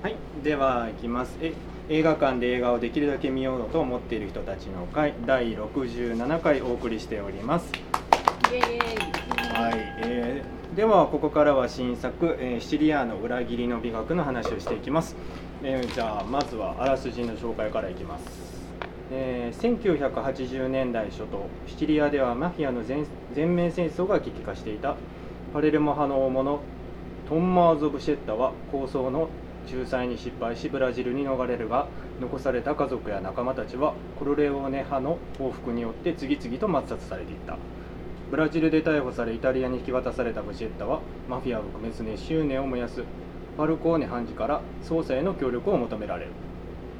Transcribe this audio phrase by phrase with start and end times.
[0.00, 1.36] はい、では行きます。
[1.40, 1.52] え
[1.88, 7.72] 映画館で映画をできるだけ見ようと思っている人たちの会第67回お送りしております。
[8.52, 9.60] イエーイ。
[9.60, 9.74] はい、
[10.04, 15.16] えーではここからは新作、えーシチリアの裏切りの美学の話をしていきます、
[15.64, 18.24] えーじゃあまずはあらすじの紹介からいきます、
[19.10, 23.04] えー1980年代初頭シチリアではマフィアの全
[23.34, 24.94] 全面戦争が激化していた。
[25.52, 26.60] パレルモ派の大物
[27.28, 29.28] トンマーゾ・ブシェッタは構想の
[29.70, 31.88] 仲裁に失敗しブラジルに逃れるが
[32.20, 37.58] 残された家族や仲間たちはコロレオーネ派の報復によって次々と抹殺されていった
[38.30, 43.02] ブラジルで逮捕されイタリアに引き渡されたブシェッタはマフィアを撲滅に執念を燃やす
[43.56, 46.32] ファルコーネ判事から捜査への協力を求められる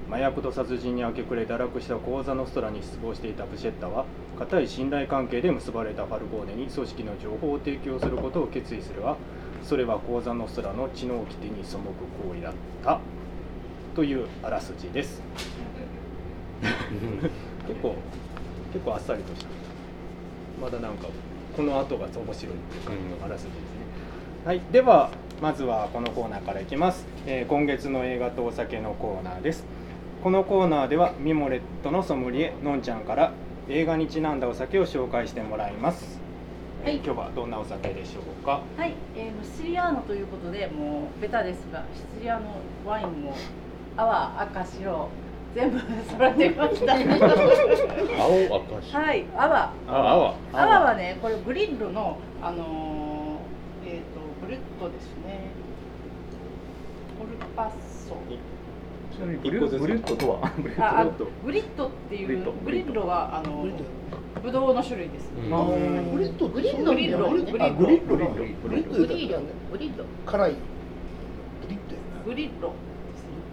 [0.08, 4.06] 麻薬と殺人に明け暮れ堕落したコーザノストラに失望していたブシェッタは
[4.38, 9.16] 固い信頼関係で結ばれたファルコーネに組織の情報を提供することを決意するが
[9.62, 12.52] それはコーザノストラの知能規定に背く行為だっ
[12.84, 13.00] た。
[13.94, 15.20] というあらすじです。
[17.66, 17.96] 結構
[18.72, 19.48] 結構あっさりとした。
[20.60, 21.08] まだなんか
[21.56, 23.58] この後が面白いっていう感じのあらすじですね、
[24.44, 25.10] はいでは
[25.42, 29.64] まずはこのコーナーからいきます、えー今月の映画とお酒のコーナーです。
[30.22, 33.32] このコーナーではミモレットのソムリエのんちゃんから
[33.68, 36.27] 映画にちなんだお酒を紹介してもらいます、えー
[36.84, 36.96] はい。
[36.96, 38.62] 今日はどんなお酒でしょうか？
[38.76, 43.34] はい、えー、シチリアーノということでもうベタですがシチリアのワインも
[43.96, 45.08] 泡赤白
[45.54, 45.78] 全部
[46.10, 46.94] 揃えてみました。
[46.94, 49.00] 青赤白。
[49.00, 49.24] はい。
[49.36, 49.56] 泡。
[49.56, 50.80] あ青泡。
[50.84, 55.50] はねこれグリッドのあのー、えっ、とブルットですね。
[57.20, 57.70] オルパッ
[58.08, 58.14] ソ。
[59.12, 60.38] ちなみにブルブルットとは？
[60.44, 61.26] ああブルット。
[61.44, 63.76] グリッドっていうグリッドはあのグリッ
[64.38, 65.54] ブドウの種類です、うん。
[65.54, 65.72] あグ
[66.18, 67.30] リッドグリッドグリッド。
[67.30, 67.64] グリッド。
[67.64, 68.16] あグリッド。
[68.16, 68.28] グリッ
[68.62, 68.68] ド。
[68.68, 69.38] グリッドグリード
[69.72, 70.04] グリッド。
[70.26, 70.50] 辛い。
[70.52, 70.56] グ
[71.68, 72.24] リッドやな。
[72.24, 72.72] グリッド。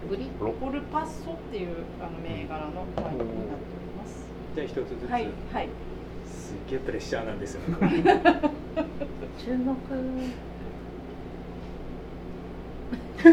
[0.08, 0.54] グリッド。
[0.66, 1.68] オルパッソっていう
[2.00, 3.30] あの銘柄のワインになっており
[3.98, 4.26] ます。
[4.54, 5.68] じゃあ一つずつ、はいはい。
[6.26, 7.60] すっげえプレッシャーなんですよ。
[7.62, 7.68] ね
[9.38, 9.74] 注目。
[13.26, 13.32] こ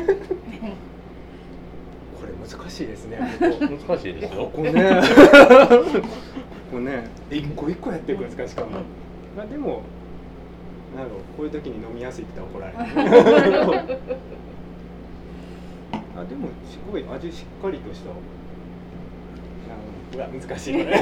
[2.26, 3.20] れ難しいですね。
[3.40, 3.60] 難
[4.00, 4.46] しいですよ。
[4.46, 4.72] ここね
[6.74, 8.72] ここね一個一個やっていくんですかしかも、
[9.38, 9.84] まあでも
[10.96, 12.86] なんだろうこういう時に飲みやすいって言ったら怒ら
[13.52, 14.00] れる。
[16.18, 18.10] あでもすごい味しっかりとした。
[18.10, 18.14] あ
[20.16, 21.00] うわ難しいこれ。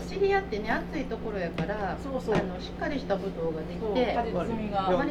[0.00, 4.32] シチリアってね暑いところやからそうそうあのしっかりしたブドウができて割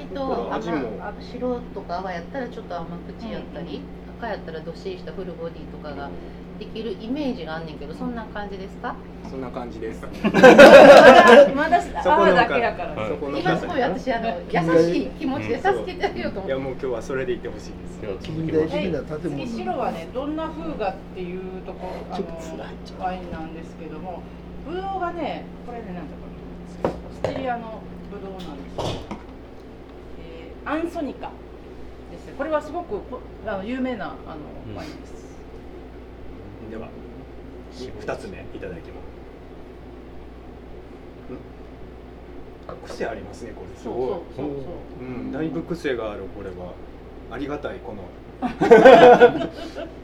[0.06, 0.98] と味も。
[1.00, 3.82] 甘白とか泡やったらちょっと甘口やったり、
[4.18, 6.10] 赤やったらどっしりしたフルボディとかが
[6.60, 8.94] できるイメージがあんねんけどそんな感じですか？
[9.30, 10.02] そんな感じです。
[10.24, 13.10] まだまだそこの泡だけやから、はい。
[13.10, 16.48] そこの今すごい私あの優しい気持ちで助けてあげようと思って。
[16.48, 18.26] いやもう今日はそれでいってほしいです。
[18.26, 22.26] 近代的な建物次白はねどんな風がっていうところあの
[23.06, 24.22] ワインなんですけども
[24.68, 26.02] ブドウがねこれねなんだ
[26.84, 26.90] こ
[27.24, 27.82] れシチリアの
[28.12, 28.84] ブドウなんですよ、
[30.20, 31.32] えーアンソニカ
[32.12, 34.10] ですねこれはすごくこあの有名なあ
[34.68, 34.74] うん。
[34.74, 35.19] のワインです、
[36.70, 36.90] では
[38.00, 39.10] 二つ目いただきます
[42.88, 43.78] 癖ありますねこれ。
[43.78, 43.94] すそう。
[43.96, 44.08] ごい。
[44.08, 44.46] そうそう。
[44.46, 44.52] そ
[45.02, 46.74] ううん、だいぶ癖があるこれは
[47.32, 48.04] ありがたいこの。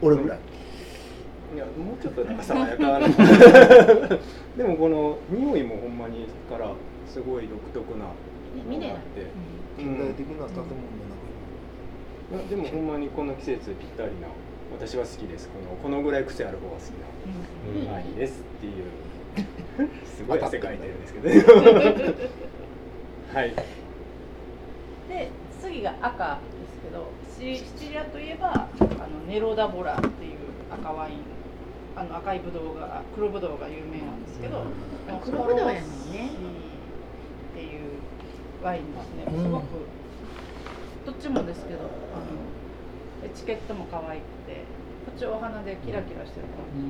[0.02, 0.38] 俺ぐらい。
[1.54, 3.06] いやもうちょっとなんか爽やかな。
[4.56, 6.72] でもこの匂いもほんまにから
[7.06, 8.06] すごい独特な。
[8.68, 9.26] ミネラルあって、
[9.78, 10.76] 近代的な建物の
[12.32, 14.28] いやでもほんまにこの季節ぴったりな
[14.78, 15.48] 私は好きです。
[15.48, 16.90] このこのぐらい癖ある方が好き
[17.78, 17.86] うん。
[17.86, 18.84] なワインですっていう。
[20.04, 21.28] すごい汗かいてるんですけど。
[23.32, 23.54] はい。
[25.08, 25.30] で
[25.62, 30.10] 次が赤ですけどシシチリアといえばあのネロダボラっていう
[30.70, 31.16] 赤ワイン
[31.96, 34.64] あの赤いブドウが黒ブドウが有名なんですけど、
[35.08, 35.80] まあ黒ブドウやもんね
[37.52, 37.80] っていう
[38.62, 39.24] ワインですね。
[39.26, 39.64] うんすごく
[41.06, 41.88] どっちもですけどあの
[43.26, 44.62] エチケットも可愛くて
[45.04, 46.86] こっちお花でキラキラしてる感じ、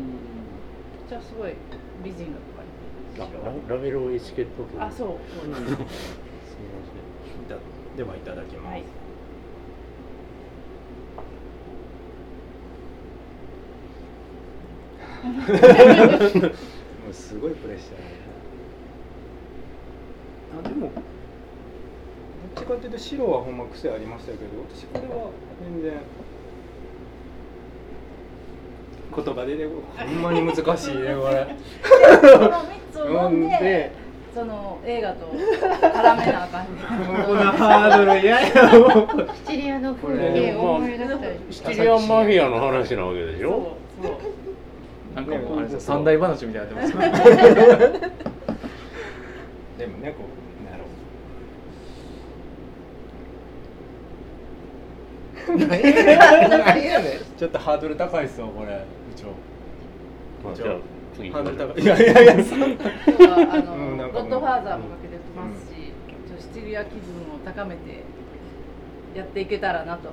[0.99, 1.55] こっちはすごい
[2.05, 5.09] 美人があ可愛いララベルエチケットとあそう。
[5.33, 5.57] すすみま
[7.97, 8.85] ではいただきます、はい。
[17.07, 17.97] もうすごいプレッシャー
[20.59, 20.91] あでも
[22.55, 22.99] どっちかっていうと？
[22.99, 25.31] 白はほんま癖ありましたけど私これは
[25.63, 25.93] 全然。
[29.17, 29.65] 言葉でね
[29.97, 31.47] ほんまに難しいねこれ。
[32.21, 34.07] この3つを飲んで。
[34.35, 36.65] その映画と絡めなあかん。
[36.67, 36.69] ね
[37.27, 41.21] このハードル嫌やもうシチリアの風これ景を思い出したり
[41.51, 44.21] シチリアンマフィアの話なわけでしょそうそ う
[45.15, 47.23] なんかもうあれですよ三大話みたいになってます
[49.79, 50.25] でもねこ
[50.61, 50.85] うなんやろ
[55.47, 57.39] 何や何やねん。
[57.39, 58.69] ちょっとハードル高いっすよこれ。
[58.69, 58.85] 部
[59.15, 59.27] 長。
[60.45, 60.77] まあじゃあ
[61.15, 61.83] 次ハードル高い。
[61.83, 62.67] いやいやいやそんな。
[62.67, 64.29] あの、うんなんかもう。
[64.29, 65.93] ゴッドファーザーもかけてますし、
[66.29, 66.99] ちょっとシチリア気分
[67.35, 68.03] を高めて
[69.15, 70.11] やっていけたらなと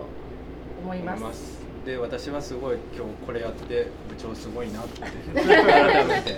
[0.83, 1.63] 思います。
[1.85, 5.01] で私はすごい今日これやって部長すごいなって。
[5.35, 6.29] 改めて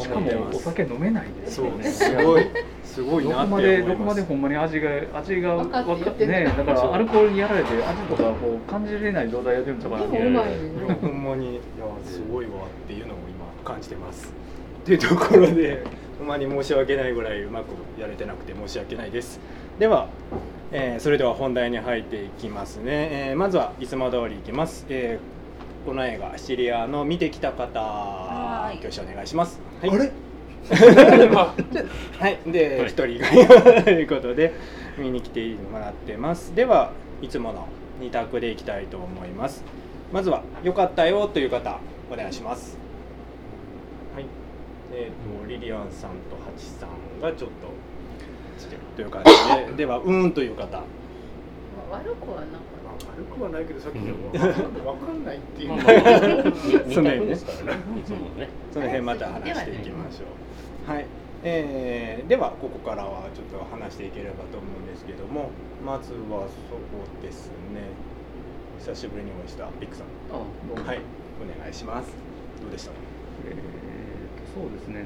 [0.00, 0.54] しか思ってます。
[0.54, 2.46] もお酒飲めないですそうよねすごい
[2.92, 11.52] すごいなって思いどこまでどこまでほんまに味が味が分かってねだからアルコールにやられて味とかこう感じれない状態やってるんちゃうかなでもうまいほんまに。
[11.52, 11.60] いや
[12.04, 14.32] すごいわっていうのを今感じてます。
[14.84, 15.82] というところで
[16.18, 17.64] ほんまに申し訳ないぐらいうまく
[17.98, 19.40] やれてなくて申し訳ないです。
[19.78, 20.08] では、
[20.70, 25.42] えーそれでは本題に入っていきますね、えーまずはいつも通りいきます、えー
[25.88, 28.76] この映画シリアの見てきた方はい。
[28.78, 30.12] 挙手お願いします、はい、あれ？
[30.70, 34.52] はい、で、はい一人がということで
[34.98, 36.54] 見に来てもらってます。
[36.54, 37.66] では、いつもの
[38.00, 39.64] 二択でいきたいと思います。
[40.12, 41.78] まずは、良かったよという方、
[42.12, 42.78] お願いします。
[44.14, 44.26] はい、
[44.92, 47.92] えっ、と、リリアンさんとハチさんがちょっと。
[48.62, 50.62] してるという感じで、 では、うーんという方。
[50.62, 50.78] ま
[51.90, 52.72] あ悪くはなか
[53.12, 54.38] 悪くはないけどさっきの分
[55.06, 55.68] かんないっていう
[56.92, 60.41] その辺ねたようですからねいつもねその辺また話していきましょう。
[60.86, 61.06] はい、
[61.44, 65.50] えーではここからはちょっと話していければと思うんですけども、
[65.84, 67.92] まずはそこですね。
[68.78, 70.06] 久しぶりにお会いしたビッグさん。
[70.30, 70.98] あどうもはい、
[71.38, 72.10] お願いします。
[72.60, 72.90] どうでした？
[72.90, 72.96] か。
[73.46, 75.04] えーとそうですね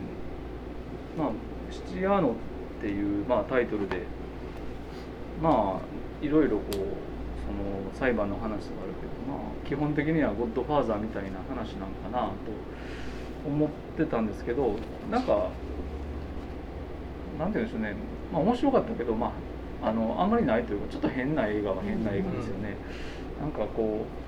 [1.17, 1.31] まあ
[1.71, 2.31] 「シチリアーノ」
[2.79, 4.03] っていう、まあ、タイトルで
[5.43, 6.85] まあいろいろこうその
[7.95, 12.33] 裁判の話とかあるけど、まあ、基本的にはゴッドファーザーみたいな話なんかなと
[13.47, 14.75] 思ってたんですけど
[15.11, 15.49] なんか
[17.39, 17.95] なんて言うんでしょうね、
[18.33, 19.33] まあ、面白かったけど、ま
[19.83, 22.77] あ、あのあんまりないというかちょっと変な映画は変な映画ですよね。
[23.41, 24.27] なんかこう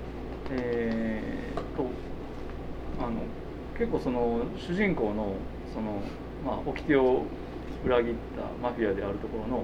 [0.51, 1.85] えー、と
[2.99, 3.21] あの
[3.77, 5.33] 結構その主人公の
[5.73, 6.01] その、
[6.45, 7.23] まあ、掟を
[7.85, 9.63] 裏切ったマフィアであるところの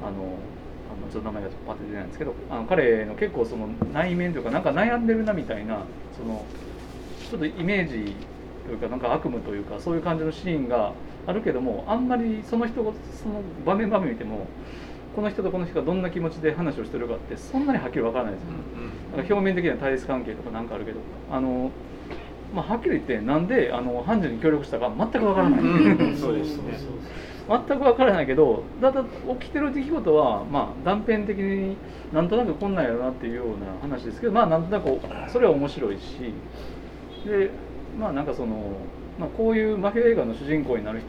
[0.00, 5.82] あのあのちょっと名前がパッと出ないんですけどあの彼の結構その内面というかなんか悩んでるなみたいな
[6.16, 6.44] その
[7.30, 8.14] ちょっとイメージ
[8.68, 10.92] というかなんか悪夢というかそういう感じのシーンが
[11.26, 14.46] あるけどもあんまりその人がその場面場面見ても
[15.16, 18.56] この人とこの人がどんな気持ちで話をしてるかってそんなにはっきり分からないですよね。
[19.16, 21.00] なんか表面的な対立関係とかなんかあるけど
[21.30, 21.70] あの、
[22.54, 26.78] まあ、はっきり言ってなんであの判事に協力したか全く分からない、うんそうですね。
[27.48, 29.02] 全く分からないけどただ
[29.40, 31.78] 起きてる出来事は、まあ、断片的に
[32.12, 35.00] なんとなくこんなんやろなっていうような話ですけどまあなんとなく
[35.32, 36.34] それは面白いし
[37.24, 37.50] で
[37.98, 38.56] まあなんかその、
[39.18, 41.08] まあ、こういうマフィア映画の主人公になる人っ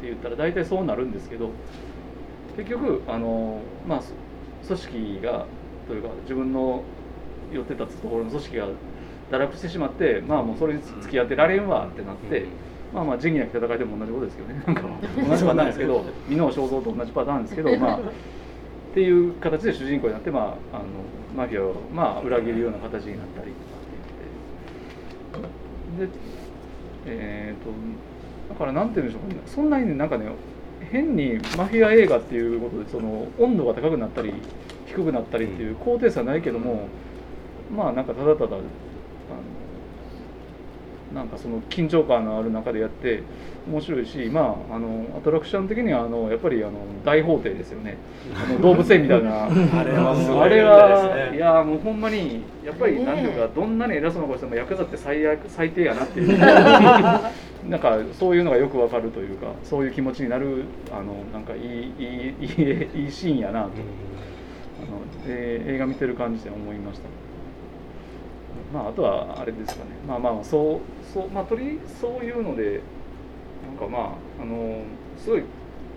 [0.00, 1.50] て言ったら大体そうなるんですけど
[2.56, 4.02] 結局あの、まあ、
[4.66, 5.46] 組織が
[5.86, 6.82] というか自分の
[7.52, 8.68] 寄ってたところの組織が
[9.30, 12.46] 堕落してしまってまあもうそれに付き合ってられんわってなって。
[12.92, 14.64] まあまあ仁義なき戦いでも同じことですけどね。
[14.66, 14.82] なんか
[15.28, 18.00] 同じパターンですけど箕面正蔵と同じパターンですけどまあ
[18.90, 20.84] っていう形で主人公になって、まあ、あの
[21.36, 23.52] マフィアを、まあ、裏切るような形になったり
[26.06, 26.08] で
[27.06, 27.70] えっ、と
[28.52, 30.26] だからなんて言うんでしょうかねそんなにねなんかね
[30.90, 34.32] 変にマフィア映画っていうことでその温度が高くなったり
[34.86, 36.88] 低くなったりっていう高低差はないけども、
[37.74, 38.56] まあなんかただただ
[41.14, 43.22] なんかその緊張感のある中でやって
[43.68, 46.72] 面白いし、まあ、あのアトラクション的にはあのやっぱりあの
[47.04, 47.96] 大法廷ですよね。
[48.34, 49.44] あの動物園みたいな。
[49.46, 49.48] あ
[49.84, 51.36] れはすごいあれですはね。
[51.36, 56.38] いやもうほんまにやっぱりなんていうかどんなに偉そうなことしてもヤクザって最悪 最低やなっていう。
[57.68, 62.04] なんかそういうのがよくわかるというかそういう気持ちになるあのなんかいいい
[62.40, 63.68] いいいいいシーンやなと。
[64.80, 67.08] あので映画見てる感じで思いました。
[68.72, 72.80] まあ、あとはあれですかね、まあまあ、そう、そう、まあ、とり、そういうので。
[73.66, 74.82] なんか、まあ、あの、
[75.18, 75.42] すごい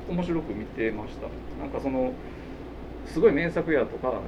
[0.10, 1.28] 面白く見てました。
[1.62, 2.12] なんか、その。
[3.06, 4.22] すごい名作やとか、なんか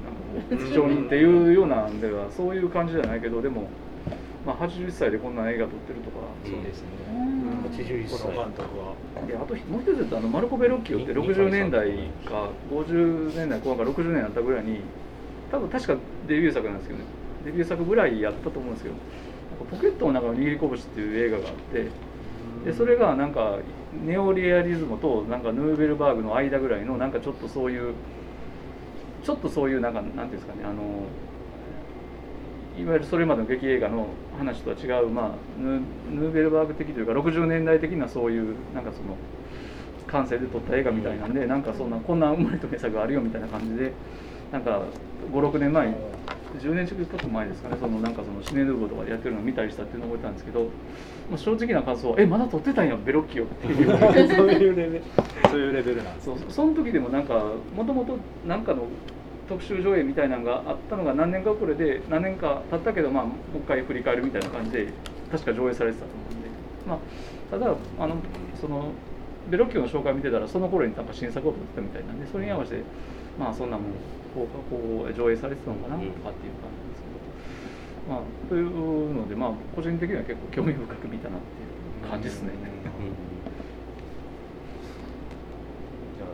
[0.50, 3.68] こう、地上人っていうようなんでは、そういう感じじゃないけど、でも。
[4.46, 6.18] まあ、80歳でこんな映画撮ってるとか。
[6.44, 6.88] そうですね。
[7.10, 7.36] うん
[7.72, 8.94] 81歳この監督は。
[9.28, 11.90] であともう一つ言うとあのマルコ・ベロッキオって60年代
[12.26, 14.82] か50年代後半か60年だったぐらいに
[15.52, 15.96] 多分確か
[16.28, 17.06] デビュー作なんですけどね
[17.46, 21.90] デビュー作ぐらいやったと思うんですけどなんかポケットの中の握り拳っていう映画があって
[22.66, 23.60] でそれがなんか
[24.04, 27.94] ネオリアリズムとなんかヌーベルバーグの間ぐらいのなんかちょっとそういう
[29.24, 30.84] ちょっとそういうなんかなんていうんですかねあの
[32.78, 39.16] いわゆるそれまでの劇映画の話とは違う、まあ、ヌーベルバーグ的というか60年代的なそういうなんかその
[40.08, 43.94] 感性で撮った映画みたいなんでなんかそんなこんなうまいと名作があるよみたいな感じで
[44.52, 44.82] なんか
[45.32, 45.96] 56年前に
[46.56, 47.78] 10年近く前ですかね。
[47.80, 50.64] そのなんかそのシネヌーボーとかでやってるのを見たりしたっていうのを覚えたんですけど、
[51.30, 55.04] まあ、正直な感想は「えまだ撮ってたんやベロッキオ」っていうそういうレベル。
[55.50, 58.84] そういうレベルなんですそうその時でもなんかもともと何かの
[59.48, 64.88] 特集上映みたいなのがあったのが何年か遅れで何年か経ったけど、まあ、もう一回振り返るみたいな感じで
[65.32, 66.50] 確か上映されてたと思うんで、
[66.88, 66.98] まあ、
[67.52, 68.16] ただあの
[68.60, 68.92] その
[69.50, 72.84] ベロッキオの紹介見てたらその頃になんか新作を撮ってたみたいなんでそれに合わせて
[73.40, 73.86] まあそんなもん
[74.36, 75.96] こうこう上映されてたのかな？
[75.96, 77.08] とかっていう感じですけ
[78.12, 82.50] ど、まあ、というのでまあ個人的には結構興味深く見たなっていう感じですね。
[86.18, 86.30] じゃあ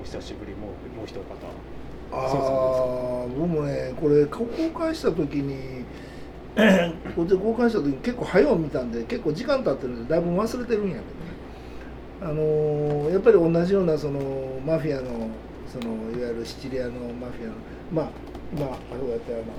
[0.00, 1.22] お久しぶりもうもう一方。
[2.10, 4.46] ああそうそ僕もねこれ公
[4.78, 5.84] 開した時に
[7.14, 11.08] これで公開した時に結構早う見たんで結構時間経ってるんでだいぶ忘れてるんやけどね。
[12.20, 14.20] あのーやっぱり同じようなその
[14.66, 15.28] マフィアの
[15.72, 17.54] そのいわゆるシチリアのマフィアの
[17.92, 18.10] まあ
[18.52, 19.52] 今あそうやったような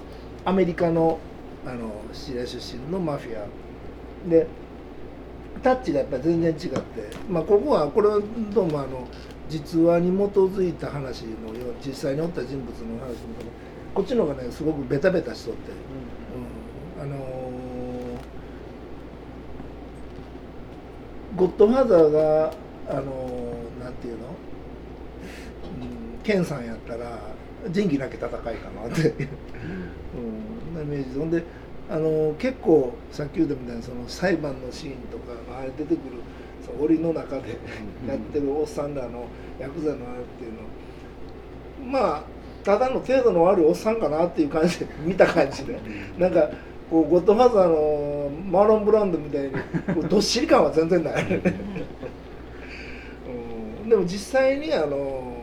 [0.45, 1.19] アメリカの
[1.65, 3.45] あのシチリア出身のマフィア。
[4.29, 4.47] で
[5.63, 6.79] タッチがやっぱり全然違って、
[7.29, 8.21] まあ、ここはこれは
[8.53, 9.07] どうもあの
[9.49, 13.17] 実話に基づいた話のよう実際におった人物の話の
[13.93, 15.71] こっちの方がねすごくベタベタしとって、
[16.97, 17.39] うん、あのー
[21.35, 22.53] ゴッドファーザーが
[22.89, 24.27] あのーなんていうの、
[26.19, 27.19] うん、ケンさんやったら
[27.69, 28.49] 仁義なき戦いかな
[28.87, 29.13] って、
[30.15, 30.17] う
[30.71, 31.13] ん、なイメージ。
[31.13, 31.43] でほんで
[31.89, 36.21] あの結構さっき言ったみたいにその裁判のシーンとかあれ出てくる
[36.65, 37.57] その檻の中で
[38.07, 39.25] やってるおっさんらの
[39.59, 40.59] ヤクザのあれっていうの。
[41.91, 42.23] まあ
[42.63, 45.79] ただの程度の悪いおっさんかなっていう感じで見た感じで。
[46.17, 46.49] なんか
[46.89, 49.59] こうゴッドファーザーのマーロン・ブランドみたいにこ
[50.03, 51.25] うどっしり感は全然ない、う
[53.85, 55.38] ん、でも実際にあの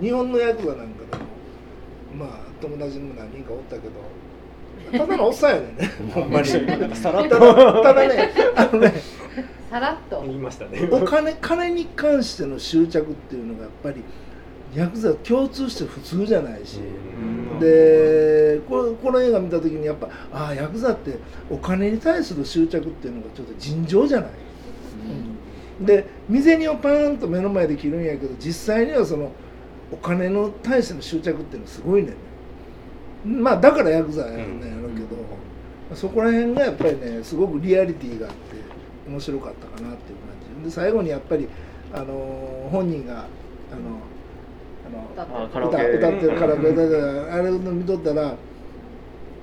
[0.00, 1.16] 日本のヤクザなんかで
[2.16, 5.90] もまあ友達にも何人かおったけどただのおっさんやねんね。
[6.12, 6.58] ほんまにさ
[7.12, 8.94] らったとだただねあのね
[9.70, 10.22] さらっと。
[10.22, 10.88] 言いましたね。
[10.90, 14.02] お金金に関しての執着っていうのがやっぱり
[14.74, 16.80] ヤクザ共通して普通じゃないし、
[17.60, 21.18] でこれこの映画見た時にやっぱああヤクザって
[21.50, 24.30] お金に対する執着っていうのがちょっと尋常じゃない、
[25.78, 25.86] うん。
[25.86, 29.30] で身銭をパーンと目の前で切るんやけど実際にはその
[29.92, 32.14] お金の対しての執着っていうのはすごいね。
[33.26, 34.60] んまあだからヤクザやねん。
[34.60, 38.38] やろうけど、そこら辺がやっぱりねすごくリアリティがあって
[39.08, 40.64] 面白かったかなっていう感じ。
[40.64, 41.48] で最後にやっぱり
[41.92, 43.26] あの本人が
[43.72, 44.00] あの
[44.86, 48.34] あの歌歌ってるカラオケ歌ってるあれの見とったら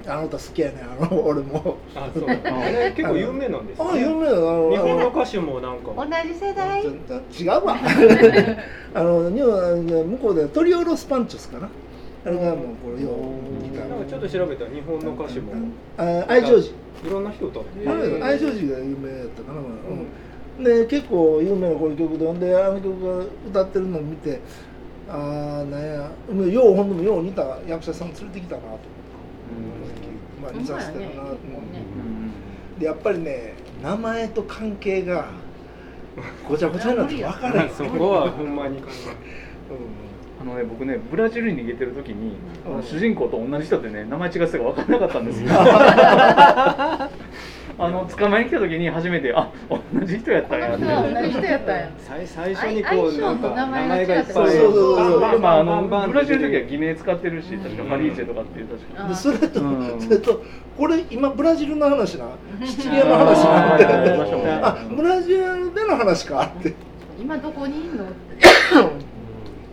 [0.07, 0.83] あの歌好きやねん。
[0.83, 1.77] あの俺も。
[1.95, 2.29] あそう。
[2.29, 4.37] あれ結構有名なんですあ有名だな。
[4.37, 5.91] あの日本の歌手もなんか。
[5.95, 6.83] 同じ世代？
[6.83, 7.77] 違うわ。
[8.93, 11.69] あの日本向こうではトリオロスパンチョスかな。
[12.25, 13.89] あれがもうこれようギター。
[13.89, 15.53] なんかちょっと調べたら日本の歌手も。
[15.97, 16.73] あ愛情寺
[17.05, 17.87] いろんな人歌って
[18.23, 19.61] 愛情寺が有名やったかな、
[20.57, 24.39] うん、で結構有名なこの曲でほんであの曲が歌ってるのを見て
[25.07, 26.11] ああなんや。
[26.51, 28.96] ようほんでもよう似た役者さん連れてきたなと
[30.41, 32.85] まあ似させたかなと思って、で。
[32.85, 35.27] やっぱりね名前と関係が
[36.47, 37.69] ごちゃごちゃになって分からない。
[37.75, 38.81] そこはほんまに
[40.39, 45.49] あのね、僕ねブラジルに逃げてる時に、あの主人公と同じ人ってね名前違ってたか分からなかったんですよ
[47.79, 50.75] あの捕まえに来た時に初めてあ同じ人やったんや。
[50.75, 51.91] って同じ人やったんや。
[51.99, 59.07] 最最初にこう相性と名前がいっぱいそうそうそうバンバンまあ、あのブラジルの時は偽名使ってるし確かファリーチェとかっていう確か。
[59.07, 60.01] でそれと、うん。
[60.01, 60.43] それと
[60.75, 62.25] これ今ブラジルの話な。
[62.65, 63.77] シチリアの話あ
[64.43, 66.73] なあブラジルでの話かって。
[67.19, 68.05] 今どこにいんの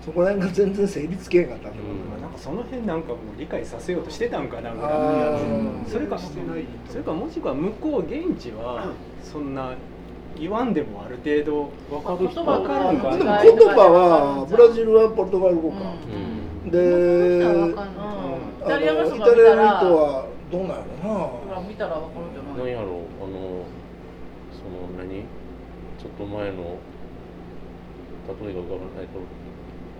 [0.04, 2.10] そこら辺が全然成立けんかったと思うな。
[2.10, 6.30] んかその辺なんかもう理解させようとしてたんかなぐらいそれかそ
[6.98, 9.74] れかもしくは向こう現地はそんな
[10.36, 15.76] 言わんでもある程度分かる人言葉分かるんかでもな言葉はブラジルはポルトガル語か、
[16.64, 16.70] うん。
[16.70, 17.88] でわかん
[18.64, 21.60] イタリアの人はどうなんやろな。
[21.68, 22.74] 見たらわかるんじゃない？
[22.74, 23.64] 何やろうあの
[24.50, 25.22] その何？
[25.98, 26.78] ちょっと前の
[28.26, 29.20] 例えが浮かばないと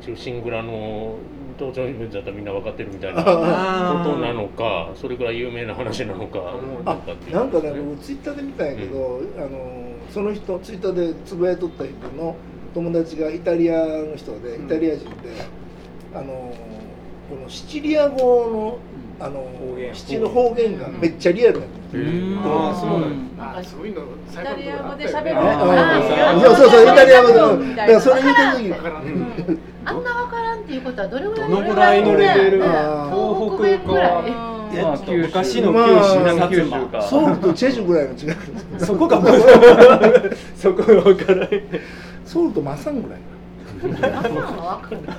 [0.02, 1.16] 中心蔵の
[1.58, 6.40] 登場人物だったらみんな分かってるみたいなあことなのかそれくらい有名な話なのか
[6.84, 7.36] あなんかっていう。
[7.36, 12.36] なんかね僕ツイッターで見たんやけど、あのその人ツイッターでつぶやいとった人の
[12.74, 15.14] 友達がイタリアの人でイタリア人で、
[16.14, 16.54] あの
[17.30, 18.78] このシチリア語
[19.18, 19.94] のあの方言。
[19.94, 22.40] シチの方言がめっちゃリアルやった、うん。
[22.42, 23.06] あーそうな
[23.60, 25.36] んそういうのイタリア語で最喋る
[26.40, 27.34] そうそうそうイタリア語で。
[27.76, 28.68] だからそれ見た時
[30.74, 34.22] っていうことはどれぐらいどのぐらいのレベルね東北弁ぐらい。
[34.24, 37.02] 東いやまあ九州昔の九まあ州南薩九州摩か。
[37.02, 38.18] ソウルとチェジュぐらいの違い
[38.78, 39.22] そこが
[40.56, 41.62] そこが分からない
[42.26, 43.20] ソウルとマサンぐらい。
[43.84, 45.02] あそうなのわかる。
[45.02, 45.12] な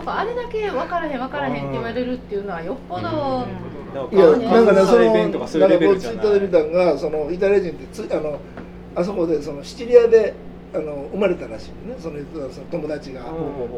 [0.00, 3.46] んかあれだけ分からへん分からへんって言われるっていうのはよっぽど、
[4.12, 5.60] いやなんかねそのなんかこうツイ
[6.12, 8.38] ッターで見たのがそのイタリア人ってつあの
[8.94, 10.34] あそこでそのシチリアで
[10.74, 12.00] あの生まれたらしいのね。
[12.00, 12.18] その
[12.50, 13.24] その友達が、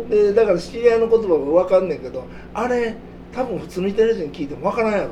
[0.08, 2.96] でだからシチリアの言葉も分かんねんけどあれ
[3.32, 5.10] 多分普通のイタリア人聞いても分からんやろ。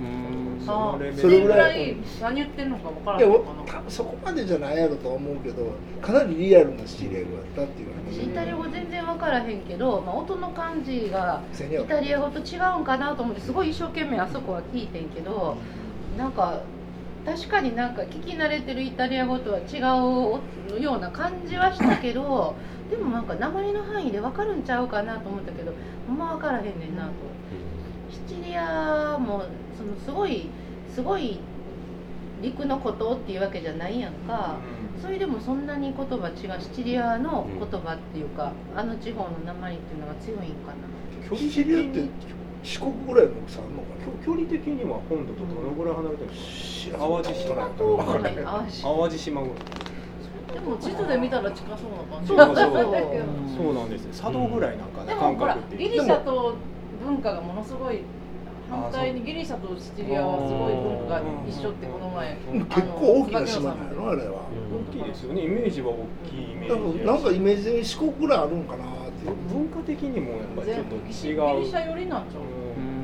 [0.00, 0.70] うん。
[0.70, 3.62] あそれぐらいい何言ってんのか分からいやないのかな。
[3.64, 5.72] 多分そこまでじゃないやろとは思うけど
[6.02, 15.56] かなりリアルなシチリア語やったっていう私イタリア語全然分からへんけど、まあ、音の感じがイタリア語と違うんかなと思ってすごい一生懸命あそこは聞いてんけど
[16.16, 16.62] なんか
[17.28, 22.54] 確かになんか聞き慣れてるイタリア語とは違うような感じはしたけど
[22.90, 25.72] でもなんか鉛の範囲で分かるんちゃうかなと思ったけど
[26.06, 27.12] ほんま分からへんねんなと。
[28.10, 29.44] シチリアも
[29.76, 30.48] そのすごい
[30.94, 31.38] すごい
[32.40, 34.56] 陸の孤島っていうわけじゃないやんか、
[35.02, 41.36] それでもそんなに言葉違うシチリアの言葉っていうか、あの地方の鉛っていうのが強いんかな。
[41.36, 42.08] シチリアって
[42.62, 44.24] 四国ぐらいの大きさあるのかな？
[44.24, 47.54] 距離的には本土とどのぐらい離れてるんですか淡路島。
[47.54, 49.42] 淡路島。
[49.42, 49.58] ぐらい
[50.48, 52.28] でも地図で見たら近そうな感じ。
[52.28, 53.74] そうそうそう。
[53.78, 54.10] なんですよ。
[54.10, 56.54] 佐渡ぐらいなんかね感覚ってギリシャと
[57.04, 58.00] 文化がものすごい
[58.70, 62.36] 反対にギリシャとシチリアはすごい文化が一緒ってこの前
[62.68, 64.48] 結構大きな島なのあれは。
[64.90, 68.84] 大きいですよねイメージは大きいイメなんージかなんかイメージ的に四国ぐらいあるんかな？
[69.52, 71.60] 文化的にもやっぱりちょっとギ違う。
[71.60, 72.22] リシャ寄りなん。
[72.30, 72.98] ちゃううん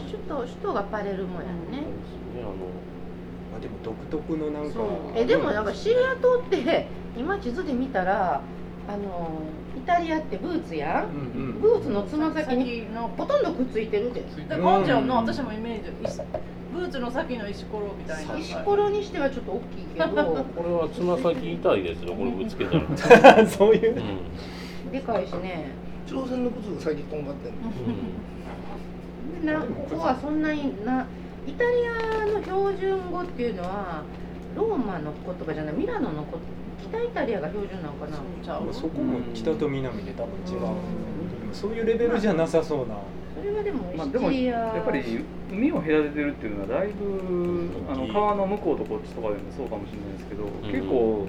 [0.00, 1.82] 首都首都がパレルモやんね、
[3.50, 4.72] まあでも独特のなんか。
[4.72, 4.86] そう。
[5.14, 8.40] えでもなんかシリア島って今地図で見たら
[8.88, 9.30] あの
[9.76, 11.04] イタリアってブーツやん。
[11.04, 11.60] うんうん。
[11.60, 14.20] ブーツのつま先にほとんどくっついてるで。
[14.20, 16.20] でこんちゃんの私もイメージ石
[16.74, 18.36] ブーツの先の石ころみたいな。
[18.36, 20.06] 石ころにしてはちょっと大きいけど。
[20.56, 22.14] これはつま先痛いですよ。
[22.14, 23.96] これぶつけたら、 そういう。
[23.96, 24.18] うん
[24.92, 25.72] でかいしね
[26.06, 31.06] 朝鮮の靴が最近とんがってんなここはそんなにな
[31.46, 34.02] イタリアの標準語っていうのは
[34.56, 36.38] ローマの言葉じゃないミラノのこ
[36.80, 38.18] 北イタリアが標準なのかな。
[38.44, 42.96] ちゃうそこも北と南で多分違う、でもそういうレベルじゃなさそうな、
[43.34, 50.48] それはでもまあ、でもやっぱり海を隔ててるっていうのはだいぶあの川の向こうとこっちとかでもそうかもしれないですけど、ん。
[50.70, 51.26] 結構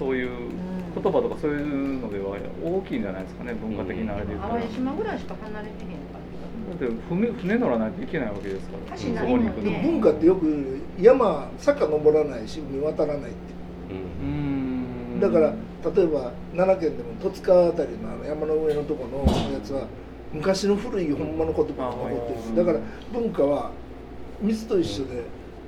[0.00, 6.18] そういううん言葉とかそういうのでは大きいんじゃないですかね文化的なあれで言ったら、淡路島ぐらいしか離れてへんか
[6.70, 8.98] だって船船乗らないといけないわけですから。
[8.98, 9.52] 橋ないもんね。
[9.54, 13.36] そこに行く文化ってよく山坂登らないし海渡らないって
[13.90, 13.94] う。
[13.94, 15.20] んうん。
[15.20, 15.54] だから
[15.94, 19.86] 例えば奈良県でも十津川あたりのあの山の上のとこのやつは
[20.32, 22.38] 昔の古いほんまの言葉が残ってる。
[22.38, 22.42] ん。
[22.42, 22.80] ですだから
[23.12, 23.70] 文化は
[24.40, 25.22] 水と一緒で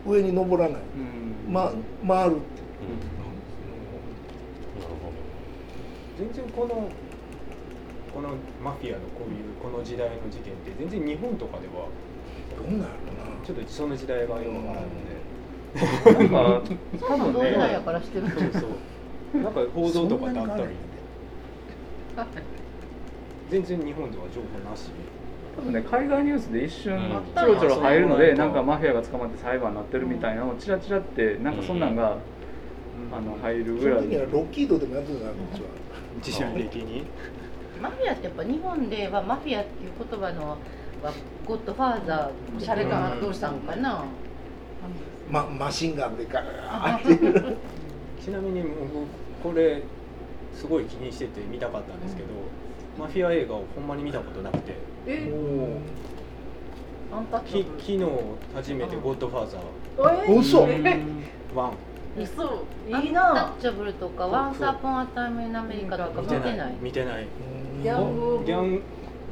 [0.07, 0.83] 上に登らない、
[1.47, 1.53] うん。
[1.53, 1.73] ま、
[2.07, 2.63] 回るって
[6.23, 6.89] 全然この
[8.15, 8.29] この
[8.63, 11.89] マフィアのこういうこの時代の事件って全然日本とかでは
[12.57, 12.89] どうなるか
[13.45, 16.63] ちょっとその時代がよくわからんので、なんか
[17.09, 18.67] 多分ねからしてるそうそ
[19.39, 19.43] う。
[19.43, 20.65] なんか報道とかってあったり
[23.51, 24.91] 全然日本では情報なし。
[25.57, 27.01] 多分ね海外ニュースで一瞬うん。
[27.35, 32.17] ちょろちょろ入るのでうんなんかマフィアが捕まって裁判になってるみたいなのをチラチラってなんかそんなんが
[33.13, 34.05] あの入るぐらい。
[34.31, 35.69] ロッキードでもやってたからこっちは
[36.17, 37.05] 自社的に？
[37.81, 40.57] マフィアってやっぱ日本ではマフィアっていう言葉のは
[41.47, 44.05] ゴッドファーザーシャレ感どうしたんかな？
[45.31, 47.57] ま、マシンガンでガーって
[48.23, 48.75] ちなみに僕
[49.43, 49.83] これ
[50.55, 52.29] すごい気にしてて見たかったんですけど、
[52.99, 54.75] マフィア映画をほんまに見たことなくて。
[55.07, 55.33] え？
[57.47, 58.01] き昨日
[58.55, 60.25] 初めて「ゴッドファーザー。
[60.25, 60.83] え？1」
[62.17, 66.75] 嘘いいアンタなッチャブルとかワンサーポンアタイムインアメリカとか見てない。
[66.81, 67.27] 見てない。
[67.83, 68.83] ギャングギャン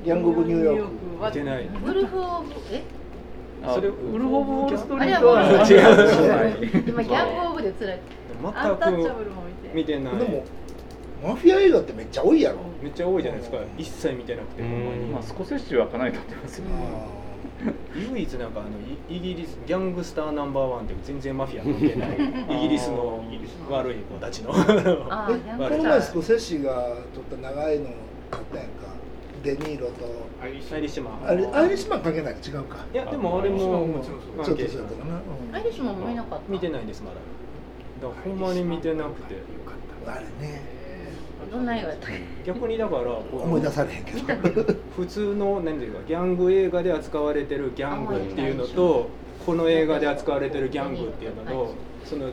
[0.05, 1.27] ギャングオブニューヨーク。
[1.27, 1.66] 見てない。
[1.66, 2.83] ウルフ・オブえ？
[3.62, 6.85] あそれウルフ・オブ・ウォール・ストリートは違う。
[6.88, 8.01] 今ギャングオブでつらい。
[8.43, 9.75] アンタッチャ全くブルも見て。
[9.75, 9.99] 見て。
[9.99, 10.45] ないでも
[11.23, 13.59] マフィア映画ってめっちゃ多いやろ、めっちゃ多いじゃないですか。
[13.77, 15.05] 一切見てなくてほんまに。
[15.05, 16.64] まあスコセッシはかなり撮ってますよ、
[18.12, 18.70] 唯一なんかあの
[19.09, 22.16] イイギリスギャングスターナンバーワンって全然マフィア関係ない
[22.59, 23.23] イギリスの
[23.70, 27.90] 悪い子たちのあえー この前スコセッシが撮った長いの
[28.33, 28.90] あったやんか。
[29.42, 30.05] デニーロと。
[30.42, 31.29] アイリッシュマン。
[31.29, 32.35] あれアイリッシュマン関係ない？
[32.35, 32.77] か違うか。
[32.92, 35.14] いやでもあれもちょっ関とそうやったかな、
[35.51, 35.55] うん。
[35.57, 36.44] アイリッシュマンも見なかった。
[36.49, 37.16] 見てないですまだ。
[38.09, 39.37] だからほんまに見てなくて。
[40.07, 40.80] あれね
[41.50, 42.16] どんな映画やったっけ？
[42.46, 44.74] 逆にだから思い出されへんけど。
[44.96, 49.09] 普通の何ていうかギャング映画で扱われてるギャングっていうのと
[49.46, 51.74] この映画で扱われてるギャングっていうのと
[52.05, 52.26] その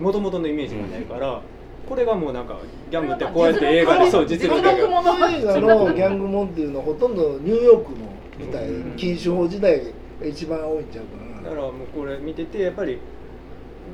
[0.00, 1.40] 元々のイメージがないから
[1.88, 2.56] これがもうなんか
[2.90, 7.98] ギャングってこうやって映画でそう実力映画のギャングモンっていうのはほとんどニューヨークの
[8.40, 8.96] 舞台うん。
[8.96, 9.78] 禁酒法時代
[10.20, 11.50] が一番多いんちゃうかな。
[11.50, 12.98] だからもうこれ見ててやっぱり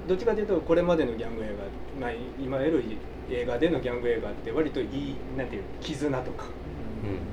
[0.08, 1.48] どっちかというとこれまでのギャング映
[2.00, 2.82] 画、まあ、今やる
[3.30, 6.46] 映画でのギャング映画って割といいなんていう絆とか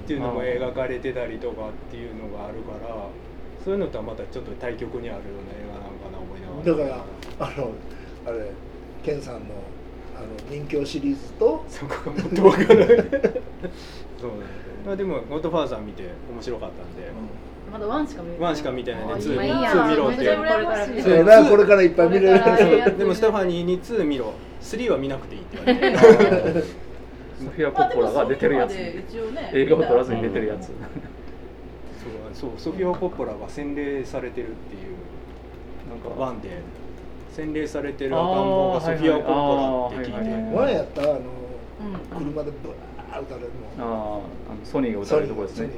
[0.06, 3.08] っていうのも描かれてたりとかっていうのがあるから
[3.64, 6.98] そういうのとはまたちょっと対極にあるような映画なのかな思いながら。
[6.98, 7.06] だか
[7.40, 7.72] らあの
[8.26, 8.52] あれ
[9.04, 9.56] ケンさんの
[10.16, 13.38] あの人形シリーズとそこがもっとわからないそうなんですよ。
[14.86, 17.12] まあでも「ゴッドファーザー」見て面白かったんで、
[17.72, 19.34] まだワンしか見れワンしか見てないんであツー。
[19.34, 19.72] 今いいやん。
[19.74, 20.18] ツー見ろって。
[20.18, 22.98] めっちゃ羨ましいそうやなこれからいっぱい見れる。
[22.98, 24.34] でも ステファニーに2見ろ。
[24.62, 25.98] 3は見なくていいって言われて
[27.38, 30.74] ソフィア・コッポラが出てるやつ、一応ね映画を撮らずに出てるやつ、そう
[32.34, 36.50] そうソフィア・コッポラが洗礼されてるっていうなんかワンで
[37.32, 41.20] 洗礼されてる赤ん坊がソフィア・コッポラって聞いて、あーはいはいはい前やったあのうん。
[42.26, 44.22] 車でブワー撃たれるあのーあの
[44.64, 45.70] ソニーが歌われるとこですね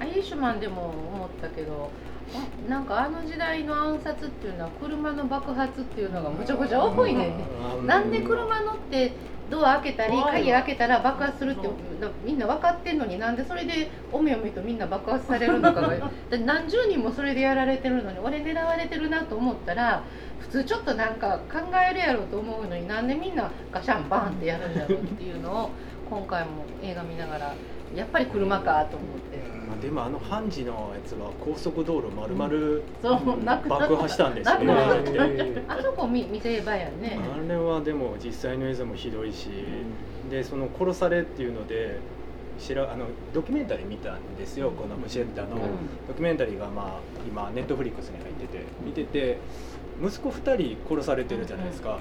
[0.00, 1.90] アイリッシュマンでも思ったけど
[2.34, 7.32] あなんかあの時代の暗殺っていうのは車の爆発っていうのがむちゃくちゃ多いね。
[7.86, 9.12] なんで車乗って
[9.48, 11.68] ドア開けたり鍵開けたら爆発するって
[12.24, 16.10] みんな分かってんのになんでそれでおめおめとみんな爆発されるのかが
[16.44, 20.02] 何十人もそれでやられてるのに俺狙われてるなと思ったら
[20.40, 25.70] 普通ちょっとなんか考えるやろうと思うのになんでみんなガシャンバンってやるんだろうっていうのを
[26.08, 27.54] 今回も映画見ながら
[27.94, 29.38] やっぱり車かと思って。
[29.66, 33.86] まあでもあのハンジのやつは高速道路丸々そうなくなった。
[33.86, 35.62] 爆破したんですよね。
[35.68, 37.18] あそこ見見せ場やんね。
[37.34, 39.48] あれはでも実際の映像もひどいし、
[40.30, 41.98] でその殺されっていうので
[42.58, 45.60] しらあのドキュメンタリー見たんですよこのムシェッタの、うん。
[46.08, 48.64] ドキュメンタリーがまあ今ネットフリックスに入ってて。
[48.84, 49.38] 見てて
[50.02, 51.98] 息子2人殺されてるじゃないですか、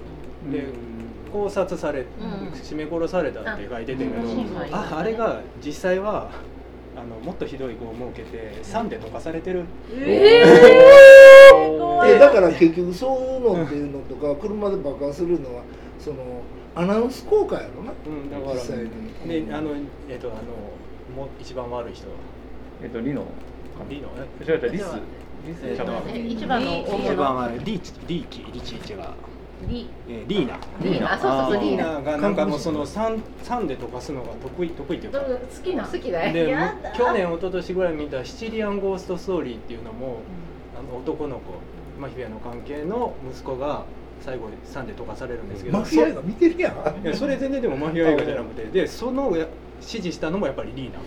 [0.51, 0.65] で
[1.35, 2.05] 考察され、ん。
[2.63, 4.47] 絞め殺されたって書いててんけど、うん。
[4.71, 6.31] ああれが実際は
[6.95, 12.11] あのもっとひどい子を設けて酸で溶かされてる、えー怖い。
[12.13, 15.63] えだから結局そういうのっていうのとか車で爆破するのは
[15.99, 16.41] その
[16.73, 17.91] アナウンス効果やろな。
[18.05, 18.77] うん、だから実際
[19.25, 19.45] に。
[19.47, 19.71] であの
[20.09, 20.37] えっ、とあの
[21.15, 22.07] もう一番悪い人
[22.81, 23.25] えっとリノ。
[23.89, 24.09] リノ？
[24.41, 24.85] 違う違うリス。
[25.45, 25.59] リス
[26.33, 27.65] 一番の大一物番悪い。
[27.65, 29.13] リーチリーキリチチが、
[29.67, 30.58] リえー、リーナ。
[30.82, 31.13] リーナ。
[31.13, 32.01] あそうそうそうリーナ。
[32.01, 35.19] がなんかもうその酸酸で溶かすのが得意得意っていうか。
[35.19, 36.34] 好きな好きだよ。
[36.34, 36.91] でやだ。
[36.91, 40.17] 去年一昨年ぐらい見た「シチリアン・ゴースト・ストーリー」っていうのも、
[40.78, 41.41] あの男の子
[41.99, 43.86] マフィアの関係の息子が
[44.21, 45.78] 最後に酸で溶かされるんですけど。
[45.78, 47.06] マフィア映画見てるやん。
[47.06, 49.45] いやそれ全然でもマフィア映画じゃなくてでそのや
[49.82, 50.99] 指示したのもやっぱりリーナ。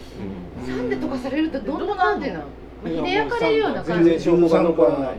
[0.67, 2.45] サンデとかされるとどんな感じなの？
[2.91, 4.11] いや火で焼かれるような全感じ。
[4.11, 5.19] 然証拠が残らない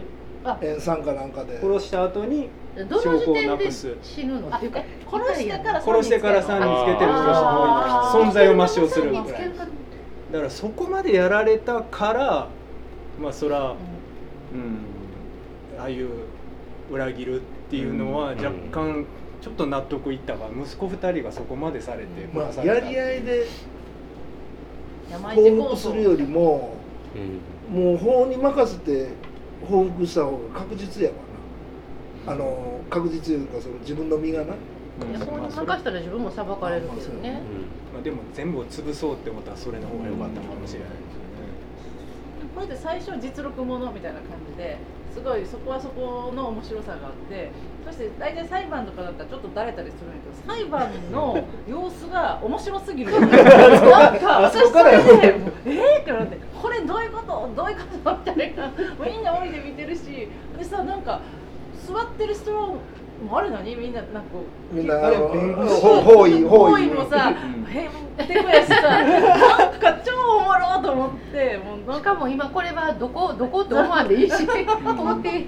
[0.61, 1.59] 塩酸かなんかで。
[1.59, 4.47] 殺した後に証拠をなくす死ぬの？
[4.49, 8.23] っていうか殺してから殺してから酸につけてる人あー。
[8.23, 9.67] 存在を抹消するぐらい酸につけるか
[10.31, 12.47] だからそこまでやられたから
[13.21, 13.75] まあそら、
[14.53, 16.09] うん、ああいう
[16.91, 18.45] 裏切るっていうのはうん。
[18.45, 19.05] 若干
[19.41, 23.45] ちょっと納得いったが息子2人がそこまでされてまあ、殺されたやり合いで
[25.09, 26.75] 山報復するよりも
[27.69, 29.07] もう法に任せて
[29.67, 31.15] 報復した方が確実やわ
[32.25, 32.33] な。
[32.33, 34.53] あの確実いうかその自分の身がな。
[35.17, 37.41] そうまあそれ任したら自分も裁かれるけどね。
[37.93, 40.89] まあ、でも全部を潰そうって思ったらそれの方が良かったかもしれない
[42.53, 44.77] これで最初実録ものみたいな感じで
[45.13, 47.51] すごいそこはそこの面白さがあって
[47.85, 53.11] そして大体裁判とかだったらちょっとだれたりするんだけど裁判の様子が面白すぎる。
[53.19, 53.29] なん
[54.19, 57.49] か私それでえーってなってこれどういうこと？
[57.55, 57.83] どういうこ
[58.25, 58.31] と？
[58.31, 58.71] みたいな。
[59.05, 61.19] みんな降りて見てるしでさなんか
[61.87, 62.77] 座ってる人も
[63.31, 64.29] あれ何みんななんか
[64.71, 74.47] みんなあれ弁護方位方位もさへんてこやしさ なんか超おもろと思ってもうなんしかも今これはどこどこって思わんでいいし
[74.85, 75.47] 思って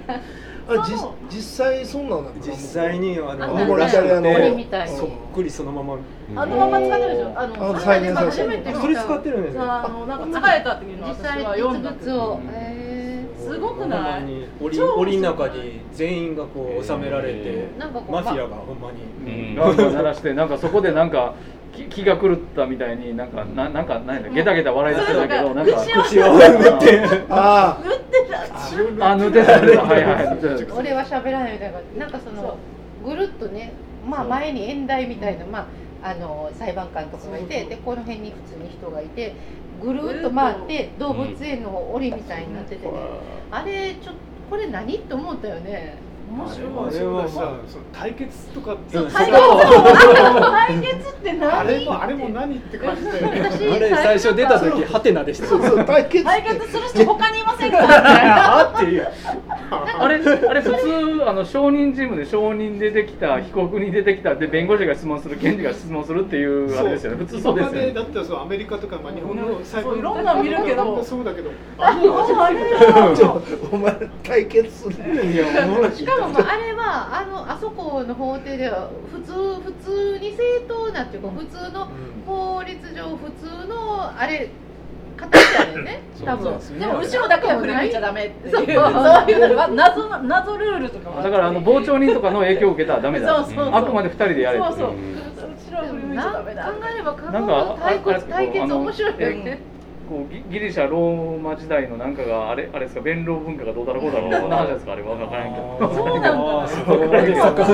[0.68, 0.94] あじ
[1.28, 5.96] 実際そんなんだ実際にああのなんかイタリアの折みたいにそっくりそのまま
[6.36, 12.61] あのまま使ってるでしょあのあ再現されて初めて見たそれ使ってるんですよあのなんか使えたっていうのは実私は読物をへ
[13.52, 14.22] すごくほんまない。
[14.22, 19.02] に檻檻の中に全員がこう収められてーなんかこうマフィアがほんまに。
[19.26, 19.54] うん。
[19.54, 21.34] ガンガン鳴らして なんかそこでなんか
[21.72, 26.40] 気気が狂ったみたいになんかななんかなんやゲタゲタ笑いしてたけどなんか口を口を 打っ
[26.78, 27.02] て。
[27.30, 28.30] あ塗って
[28.98, 29.10] た。
[29.10, 29.60] あ塗ってた。
[29.60, 29.82] 塗ってた。
[29.82, 30.38] はいはい
[30.78, 32.04] 俺は喋らないみたいな。
[32.04, 32.56] なんかその
[33.04, 33.72] ぐるっとね
[34.08, 35.60] まあ前に演台みたいなま
[36.02, 39.34] ああの裁判官とかがいてでこの辺に普通に人がいて
[39.82, 42.92] ぐるっと回って動物園の檻みたいになっててね。
[43.50, 44.96] あれちょっとこれ何？
[44.96, 45.98] って思ったよね
[46.30, 46.70] 面白い。
[46.88, 47.34] あれはさ
[47.68, 49.10] その対決とかってそう。
[49.10, 51.52] 対決対決って何？
[51.52, 57.78] あれもあれも何って感じだよね私あれ最初出た時ハテナでしたそうそう対決対決する人他にいませんか？
[57.80, 59.08] あっていう
[59.70, 67.18] あれあれ普通あの証人チームで証人出てきた被告に出てきたで弁護士が質問する検事が質問するっていうあれですよね。
[67.18, 67.78] 普通そうですよね。
[67.78, 71.02] 今までだったらそうアメリカとか、まあ、日本の最そういろんなの見るけど。
[71.04, 71.50] そうだけど。
[71.78, 71.92] あ
[73.70, 75.92] お前対決するいやおもろい。
[75.92, 81.88] しかもまああれはあのあそこの法廷では普通普通に正当なっていうか普通の
[82.26, 84.50] 法律上普通のあれ
[85.16, 85.80] 形やね。
[85.82, 85.84] ん。
[85.84, 86.78] ね多分。
[86.78, 88.54] でも後ろだけは振り向いちゃダメっていう。
[88.54, 88.64] そう。
[88.64, 93.74] そういう謎の謎ルールとかもだからあの傍聴人とかの影響を受けたらダメだそうそうそう。
[93.74, 94.78] あくまで二人でやれってそう。
[94.78, 94.94] そうう。
[94.94, 95.22] ん
[95.52, 97.20] 後ろは振り向いちゃダメだ考えれば考
[97.88, 99.71] えれ決対決面白いよね
[100.12, 105.94] こうギギリシャローマ時代のなんかがあれあれですか弁論文化がどうだろうこうだろうそんな話ですかあれわからんけど。
[105.94, 107.72] そうなんか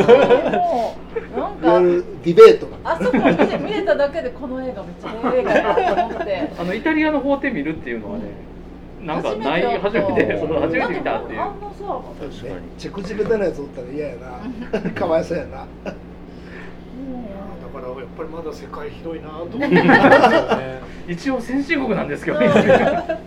[1.37, 1.81] なんか
[2.23, 6.51] ディベートがあそこ見て見れただけでこの映画めっちゃええ映画やなと思って。
[6.59, 8.25] あのイタリアの法廷見るっていうのはね
[9.03, 11.41] なんかない初めてその初めて見たっていう。
[11.41, 12.71] あんなさ確かに。
[12.79, 14.91] チェクチベタなやつおったら嫌やな。
[14.95, 15.67] かわいそうやな。
[15.85, 15.93] だ
[17.81, 19.69] からやっぱりまだ世界広いなと思って。
[21.13, 22.39] 一応先進国なんですけど。
[22.41, 22.49] ね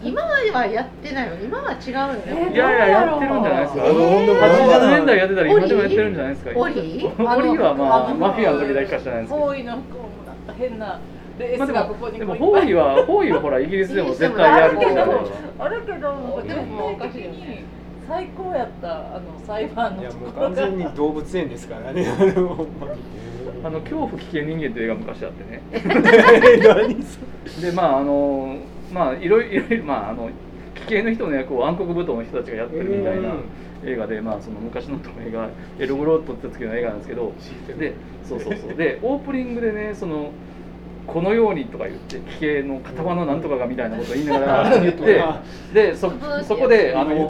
[0.04, 1.36] 今まではやってないの。
[1.36, 2.08] 今は違うよ
[2.48, 2.54] ね。
[2.54, 3.86] いやいややってるんじゃないですか。
[3.86, 6.52] あのほんと80年代やってたら今でもやってるんじゃないですか。
[6.56, 9.46] オリオリはまあのマフィアの時だけか知らないですけど。
[9.46, 9.80] 方位のこ
[10.24, 11.00] うなんか変な
[11.40, 13.06] レースまあでもがここにでもこういっぱい。
[13.06, 14.92] 方位はほらイギリスでも絶対やるけど。
[15.60, 17.64] あるけどあるけど全体的に
[18.08, 22.06] 最高やったあの裁判のいやもうところ完全に動物園ですからね
[23.64, 25.62] あの恐怖危険人間っていう映画昔あってね。
[26.64, 28.58] 何そでまああの
[28.92, 30.30] まあいろいろまああの
[30.76, 33.34] 危険の人の役を暗黒舞踏の人たちがやってるみたいな
[33.86, 37.34] 映画でまあその昔の映画エルゴロットって時の映画なんですけど
[37.78, 37.94] で
[38.28, 38.76] そうそうそう。
[38.76, 40.32] でオープニングでねその
[41.08, 45.24] このようにとか言って奇形の型のなんとかがみたいなことを言いながら言って
[45.74, 46.12] でそ
[46.48, 47.30] そこであの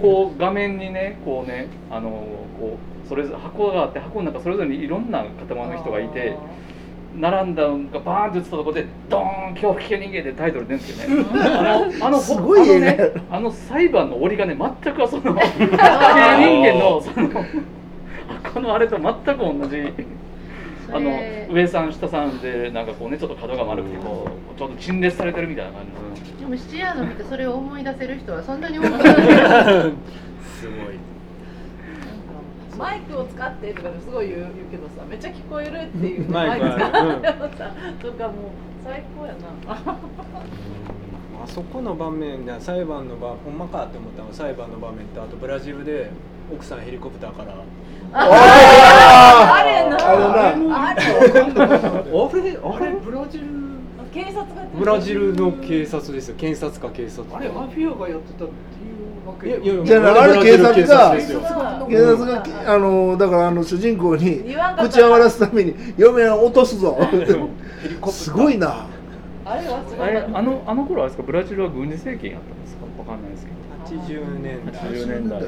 [0.00, 2.10] こう画面にねこうねあの
[2.58, 6.36] こうそれぞれ箱があって箱の中それぞれにいろんな塊の人がいて
[7.16, 11.26] 並んだのがバーンって映ったところでドーン恐怖危険人間でタイトル出るんですけど ね。
[11.32, 15.74] あのあのすごい映画やあのねあの裁判の折りがね全くその危険人
[16.62, 17.28] 間のその
[18.54, 19.92] このあれと全く同じ。
[20.90, 21.10] あの
[21.50, 25.82] 上さん下さんでなんかこうねちょっと角が丸くてこうちょっと陳列されてるみたいな感
[26.14, 26.40] じの。
[26.40, 29.00] でもシチリアの見てそれを思い出せる人はそんなに多くない。
[30.58, 30.96] すごい
[32.78, 38.34] マイクを使ってとかですごい言う言うけどさめっちゃ聞こえるっていうマイクは使ってもさとかもう
[38.84, 39.38] 最高やな。
[41.42, 46.10] あそこの場面で裁判の場ほんまかって思ったのは裁判の場面とあとブラジルで
[46.52, 47.54] 奥さんヘリコプターから。
[48.10, 49.96] ああれな。
[49.98, 51.02] あれなあれ？
[51.02, 52.90] あれ？
[53.04, 53.46] ブラジル？
[54.12, 56.36] 警察がブラジルの警察ですよ。
[56.36, 58.56] 検察か警察かあれマフィアがやってたってい
[58.97, 58.97] う
[59.84, 62.42] じゃああれ警察が警察が。
[62.74, 64.44] あのだからあの主人公に
[64.80, 66.96] 口を割らすために嫁は落とすぞ。
[68.10, 68.86] すごいな。
[69.44, 71.22] あれはすごあのあの頃あれですか？
[71.26, 72.84] ブラジルは軍事政権やったんですか？
[72.98, 73.58] わかんないですけど。
[73.88, 75.42] 80年代80年代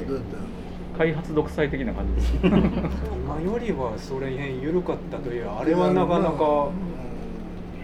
[0.97, 2.35] 開発独裁的な感じです。
[2.43, 6.69] 今よりはそれへん緩かったというあれはなかなか。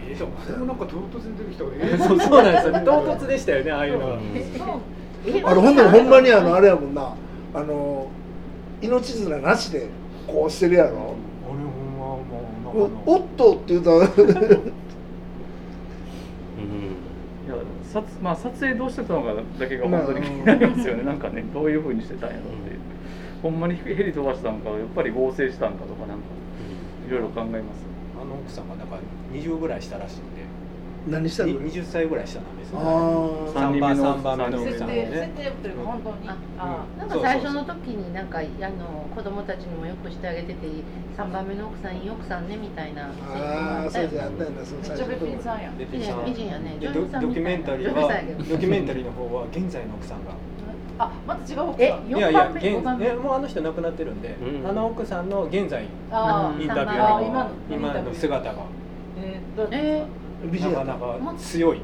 [0.09, 2.73] えーでもあれもなんか唐突に出てきたからえそうそうなんですよ。
[2.85, 4.17] 唐突でしたよねああいうのは
[5.43, 7.13] あれほんでもほんまにあのあれやもんな。
[7.53, 8.07] あの
[8.81, 9.87] 命綱なしで
[10.27, 10.89] こうしてるやろ。
[10.89, 11.57] あれほん
[11.97, 12.05] ま
[12.73, 13.89] もうなかおっとって言うた。
[13.91, 13.99] らい
[17.49, 17.55] や
[17.91, 21.03] 撮,、まあ、撮影どうしてたのかだけが本当に気になりますよね。
[21.03, 22.79] なんかねどういうふうにしてたんやろっていう。
[23.41, 26.23] ほんまにヘリ飛ばしたんかやっぱり合成したんかとかなんか
[27.07, 27.85] いろいろ考えます。
[28.19, 28.97] あの奥さんがなんか
[29.31, 30.41] 20ぐらいしたらしいんで
[31.09, 31.53] 何したの？
[31.53, 33.53] に20歳ぐらい下なんですよ、あー。
[33.53, 34.87] 三人目の三番目の奥設さん。
[34.89, 35.31] 定設ね。
[35.37, 40.67] 定というか本当にああなんか最初の時になんかあの子供たちにもよくしてあげてて
[41.17, 43.05] 3番目の奥さんいい奥さんねみたいな。
[43.05, 45.77] ああそうじゃあったよなその最めっちゃさんやん。
[45.77, 48.11] 美人やねドキュメンタリーは
[48.49, 50.31] ドキュメンタリーの方は現在の奥さんが。
[50.99, 51.99] あまた違う奥えさん。
[52.07, 54.67] 4いやいや番目5現番目えもうあの人亡くなってるんで、うん。
[54.67, 58.63] あの奥さんの現在インタビューのあ今の今の姿が。
[59.19, 60.05] えーどうえ
[60.45, 61.81] 美人やったなかなか強い。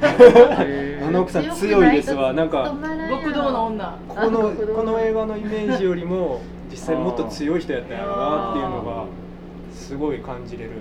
[0.00, 2.12] あの奥さん強いです。
[2.14, 2.74] わなんか
[3.10, 3.98] 極道の女。
[4.08, 9.06] このこの映画のイメージよりも実際もっと強い人やったんやろうなっていうのが
[9.72, 10.70] すごい感じれる。
[10.70, 10.74] う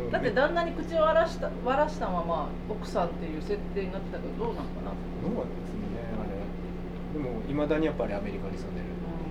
[0.00, 0.10] うん。
[0.10, 4.90] だって旦那に口を荒らした割らしたまま奥さんっていう設定になってたけどどうなのかな？
[4.90, 5.82] どうなんですね。
[6.18, 7.22] あれ。
[7.22, 8.86] でもいまだにやっぱりアメリカに住んでる。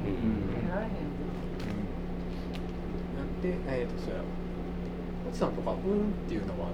[0.08, 0.70] うん。
[0.70, 0.91] られへん
[3.15, 4.22] なんでえっ、とそうや
[5.28, 5.78] 奥さんとかうんっ
[6.28, 6.68] ていうのは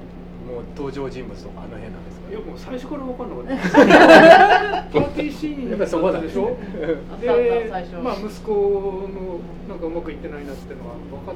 [0.45, 2.29] もう登場人物とかあの辺なんですか？
[2.29, 4.83] いやもう最初から分かんなかった。
[4.93, 6.57] パーティーシーンやっぱりそこでしょ？
[7.21, 7.95] で最初。
[8.03, 9.39] まあ息子の
[9.69, 11.35] なんかうまくいってないなっていうのは分かっ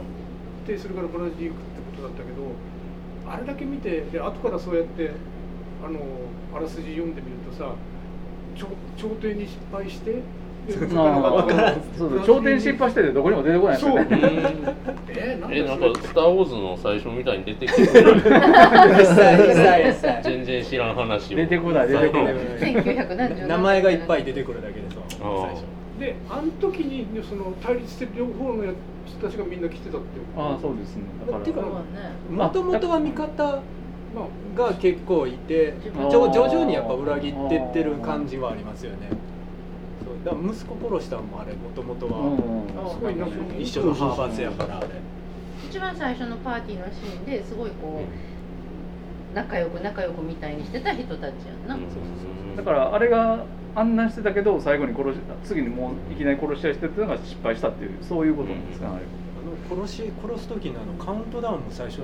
[0.68, 2.44] てそれからブラジル行くってことだったけど
[3.32, 5.12] あれだけ見てで後からそうやって
[5.86, 6.00] あの
[6.56, 7.72] あらすじ読んでみるとさ
[8.56, 8.66] 朝
[8.98, 10.22] 朝廷に失敗して
[10.68, 11.76] であわからん。
[11.76, 13.88] ーそうそう頂点失敗しててどこにも出てこないです
[15.18, 17.84] えなんか「スター・ウォーズ」の最初みたいに出てきて
[20.24, 21.38] 全然知らん話を。
[21.38, 22.34] 出てこない出てこない。
[22.36, 25.64] 1970名前がいっぱい出てくるだけでそのあー最初。
[26.00, 28.64] であの時にその対立してる両方の
[29.06, 31.04] 人たちがみんな来てたってああそうですね。
[31.26, 31.46] だから。
[31.46, 31.62] てか
[32.30, 33.44] もともとは味方
[34.16, 35.74] まあが結構いて
[36.10, 39.10] 徐々にやっぱ裏切ってってる感じはありますよね
[40.24, 42.14] だから息子殺したのもあれもともとうん
[42.76, 44.88] はあすごいなんか一緒の派閥やからあれ。
[45.70, 52.56] 一番最初のパーティーのシーンですごいこう仲良く仲良くみたいにしてた人たちやんな、うん。
[52.56, 59.08] だからあれが案内してたけど最後に殺し次にもういきなり殺し合いしてっていうのが失敗したっていうそういうことなんですかねあれあ
[59.48, 62.02] の殺し殺す時のあのカウントダウンも最初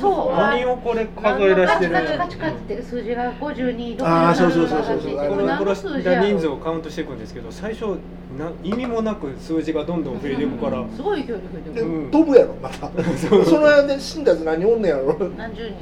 [0.00, 0.36] そう。
[0.36, 1.92] 何をこれ数え出してる？
[1.92, 7.98] カチカチカチカチって数字が52とあーそうそうそうそうそう殺した人数をカウントしていくんですけど最初
[8.38, 15.74] な意味もなく数字がどんどん増えていくから、すごい勢いで増えてでる、うん飛ぶやろまたその間で死んだやつ何おんねやろ何十人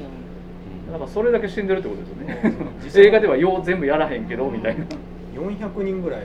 [0.92, 4.84] だからそれだけ死んでるってことですよね映画ではよう全部やらへんけどみたいな
[5.34, 6.20] 400人ぐらい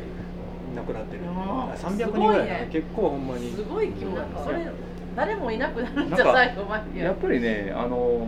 [0.76, 1.22] 亡くなってる。
[1.28, 2.70] あー300人ぐらいね。
[2.72, 3.52] 結構ほんまに。
[3.52, 4.68] すごい規模だそれ
[5.16, 8.28] 誰もいなくなるんじゃ最後までやっぱりねあの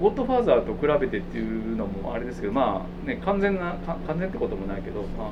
[0.00, 5.30] ゴッドファーザーと比べてっていうのもあれですけどまあね完全なか完全ってこともないけど、まあ、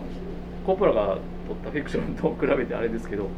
[0.66, 3.28] コッポラが撮ったフィクションと比べてあれですけど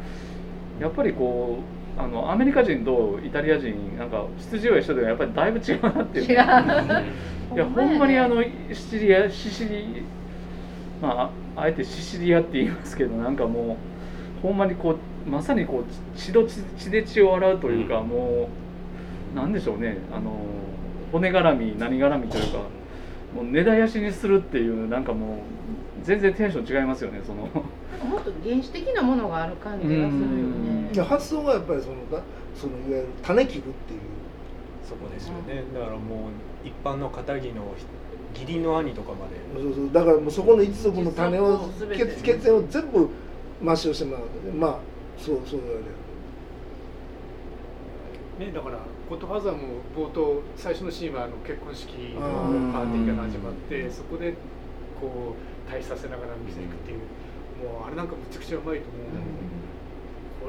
[0.80, 1.58] やっぱりこ
[1.96, 6.24] うあのアメリカ人とイタリア人なんか出自は一緒でもやっぱりだいぶ違うなっていう。
[6.24, 6.34] 違う。
[7.54, 10.02] いやほんまにあのシチリアシシリ
[11.00, 13.76] まああえてシシリアって言いますけどなんかも
[14.40, 18.08] うほんまにこうまさにこう血血血で血を洗うというか、うん。
[18.08, 18.48] も
[19.32, 19.98] うなんでしょうね。
[20.12, 20.36] あの
[21.12, 22.58] 骨絡み何絡みというか
[23.34, 25.38] もう根絶やしにするっていうなんかもう
[26.02, 27.42] 全然テンション違いますよねその。
[27.42, 31.02] もっと原始的なものがある感じがするよね。
[31.08, 32.22] 発想がやっぱりそのだ
[32.54, 34.00] そのいわゆる種切るっていう
[34.84, 37.74] そこですよね、だからもう一般の片木の
[38.34, 39.62] 義理の兄とかまで。
[39.62, 39.92] そうそう。
[39.92, 43.08] だからもうそこの一族の種を血血縁を全部
[43.62, 44.78] 抹消してもらうまあ
[45.16, 45.84] そうそう言われる
[48.38, 54.34] ね、だからゴッドファーザーも冒頭最初のシーンはあの結婚式のうんパーティーが始まってそこで
[55.00, 56.98] こう対比させながら見せていくっていう
[57.62, 59.06] もうあれなんかむちゃくちゃうまいと思う、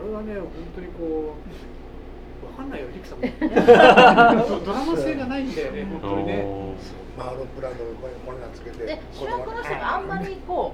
[0.02, 1.46] これはね本当にこう
[2.44, 3.26] わかんないよリクさんも。
[4.48, 6.46] ド ドラマ性がないんだよね本当にね。
[7.18, 7.38] マー。
[7.38, 10.74] ロンブランドがこれこれがつけてで主役の人があんまりこ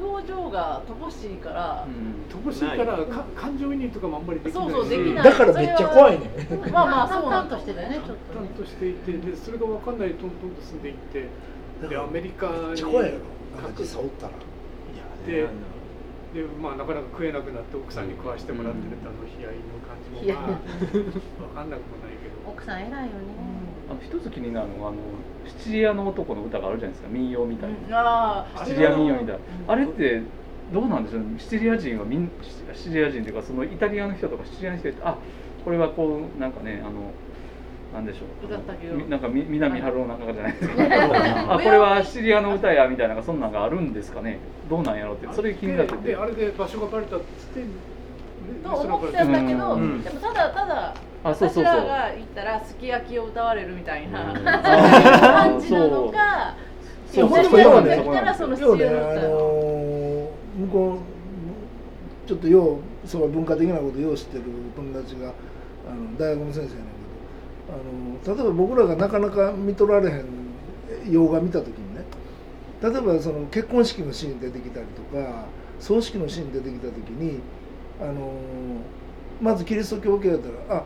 [0.00, 1.86] う表情が乏しいから、
[2.28, 4.66] 乏しいからか感情移入とかもあんまりできない。
[4.66, 5.24] しそうそうできない。
[5.24, 6.30] だからめっちゃ怖いね。
[6.72, 7.56] まあまあそうなんだ。
[7.56, 11.28] 淡々としてたよねちょっと淡々としていてでそれが分かんないでトントンと進んでいって
[11.88, 13.18] でアメリカにめっちゃ怖いやろ
[13.62, 14.32] なんか実際おったら。
[15.26, 15.46] で
[16.32, 22.50] でまあなかなか食えなくなって奥さんに食わしてもらってるってあの悲哀の感じもまあ分かんなくもないけど。
[22.50, 23.02] 奥さん偉いよね。
[23.90, 24.96] あの一つ気になるのがあの
[25.46, 29.72] シチリアの男の歌があるじゃないですか民謡みたいな、ああシチリア民謡みたいな。
[29.72, 30.22] あれって
[30.72, 31.20] どうなんでしょう？
[31.20, 32.30] ねシチリア人はみん
[32.74, 35.18] シチリア人というかそのイタリアの人とかシチリアの人ってあ
[35.64, 37.10] これはこうなんかねあの
[37.92, 38.46] なんでしょう？
[38.46, 41.54] 歌ったけどみなんかみ南春夫なんかじゃないですか。
[41.54, 44.38] あ これはシチリアの歌やみたいなそんなんがあるんですかね？
[44.70, 45.28] どうなんやろうって。
[45.32, 46.16] それ気になってて。
[46.16, 47.66] あれで場所がバレたっつってで
[48.64, 50.02] と思ってたけど、うん。
[50.02, 51.74] でもただただあそうそうそう。
[51.74, 54.44] 私らが行ったらすき焼きを歌われるみたいなうん。
[54.44, 56.54] 感じなのか
[57.06, 57.74] そう私そうそう。
[57.74, 60.98] らが行ったらその要はね、あ七夜の歌のー向こ
[62.26, 64.44] うちょっとようそう文化的なことよう知ってる
[64.76, 65.28] 友達が
[65.90, 67.01] あの大学の先生やねんけど
[67.68, 70.24] あの例えば僕らがなかなか見とられへん
[71.10, 72.04] 洋画見た時にね
[72.82, 75.46] 例えばその結婚式のシーン出てきたりとか
[75.80, 77.40] 葬式のシーン出てきた時に
[78.00, 78.22] あのー
[79.40, 80.84] まずキリスト教系だったらあ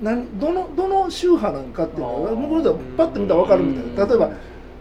[0.00, 4.06] なんどのどの宗派なんかっていうのが向こうではパッと見たら分かるみたいな。
[4.06, 4.36] 例えばうん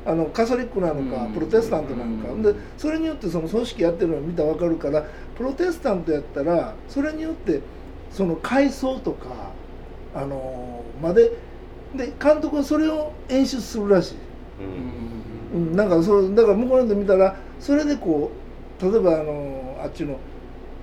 [0.06, 1.34] あのカソリックなのかうん。
[1.34, 2.32] プロテスタントなのか。
[2.32, 2.42] うん。
[2.42, 5.06] でそれによってその組織やってるのを見たら分かるから
[5.38, 7.60] プロテスタントやったらそれによって
[8.10, 9.52] その階層とか
[10.16, 11.32] あのまで。
[11.96, 14.16] で監督はそれを演出するらしい、
[15.54, 15.70] うん。
[15.70, 18.32] うん、なんかそうだから向こうで見たらそれでこ
[18.80, 20.20] う例えばあのあっちの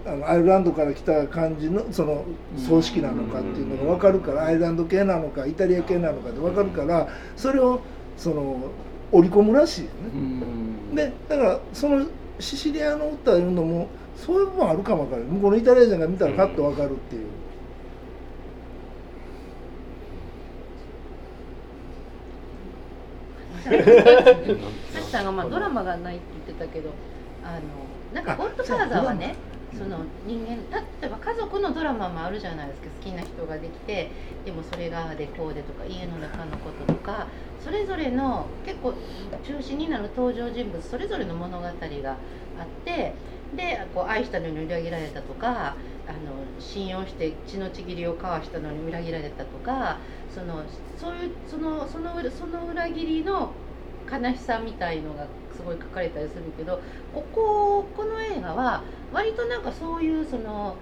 [0.04, 2.24] あのアイルランドから来た感じのその
[2.56, 7.80] 葬式なのかっていうのが分かるからアイルランド系なのかイタリア系なのかって分かるからそれを
[8.16, 8.70] その
[9.12, 9.92] 織り込むらしいよね。
[10.12, 10.94] うん。
[10.94, 12.04] でだからその
[12.38, 17.26] シシリアの歌いうのもそういう部分あるかも分かる向こうのイタリア人が見たらパッと分かるっていう。
[23.66, 25.24] さきさん。
[25.24, 26.90] がまあドラマがないって言ってたけど
[27.44, 27.60] あの
[28.14, 28.24] なん。
[28.24, 29.34] か「ゴッドファーザー」はね
[29.76, 34.10] その人間例えば家族のドラマもあるじゃないですか好きな人ができて
[34.44, 37.26] でもそれがでこうでとか家の中のこととか
[37.62, 38.94] それぞれの結構
[39.44, 41.76] 中心になる登場人物それぞれの物語があっ
[42.84, 43.12] て
[43.54, 45.74] でこう愛したのに裏切られたとか
[46.08, 49.98] あの信用して血のちぎりを交わしたのに裏切られたとか
[50.36, 50.62] その
[50.98, 53.50] そういうそのその裏その裏切りの
[54.06, 55.26] 悲しさみたいのが
[55.56, 56.78] すごい書かれたりするけど
[57.14, 58.84] こここの映画は
[59.14, 60.76] 割となんかそういうその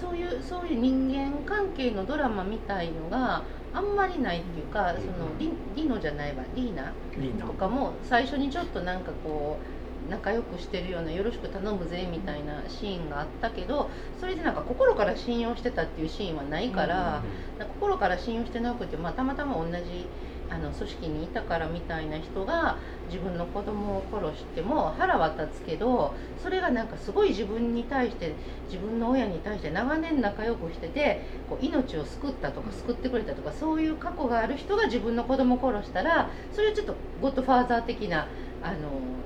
[0.00, 7.46] そういうそういう人間関係のドラマみたいのがあんまりないっていうかそのリリノじゃないわリーナリーナ。
[7.46, 9.77] とかも最初にちょっとなんかこう
[10.10, 13.90] 仲良くしてるようなよろしく頼むぜみたいなシーンがあったけど
[14.20, 17.22] それでなんか心から信用してたっていうシーンはないから、
[17.58, 20.06] 心から信用してなくて、まあ、たまたま同じ
[20.50, 22.78] あの組織にいたからみたいな人が
[23.08, 28.34] 自分の子供を殺しても腹は立つけどそれがなんかすごい自分に対して
[28.66, 38.28] 自分の親に対して長年仲良くしててこう命を救ったとか救ってくれたとかそういう過去がある人が自分の子供を殺したらそれはちょっとゴッドファーザー的な
[38.62, 39.17] あの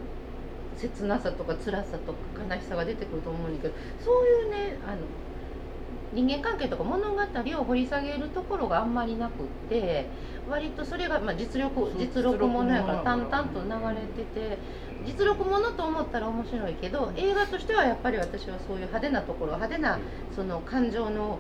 [0.83, 3.75] 切なさとか辛さとか悲しさが出てくると思うんだけど
[4.05, 4.97] そういうねあの
[6.13, 10.07] 人間関係とか物語を掘り下げるところがあんまりなくって
[10.51, 14.59] 割とそれが、まあ、実力実録ものやから淡々と流れてて
[15.07, 19.99] 実録ものと思ったら面白いけど映画としてはやっぱり私はそういう派手なところ派手な
[20.35, 21.39] その感情の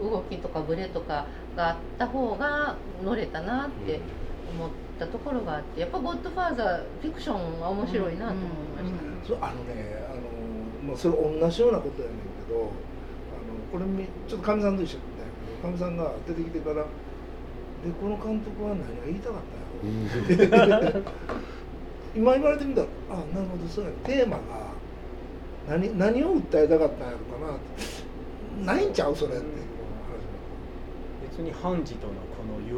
[0.00, 4.00] 動きとかブレとかがあった方が乗れたなって
[4.54, 8.46] 思ってたところがあってやっぱ「ゴッドファーザー」フィクションは面白いなと思い
[8.82, 9.26] ました。
[9.26, 10.20] そうあのねあの、
[10.88, 12.70] まあ、それ同じようなことやねんけどあの
[13.72, 16.82] これみちょっとかみさんと一緒だけどかみさんが出てきてから「で
[18.00, 19.42] この監督は何が言いたかっ
[20.48, 21.02] たんやろ?
[22.14, 24.42] 」今言われてみたら「あなるほどそうやテーマが
[25.68, 28.06] 何何を訴えたかったんやろかな」って。
[28.64, 29.44] ないんちゃうそれって。
[29.44, 29.52] いう
[31.30, 32.14] 別にハンジとの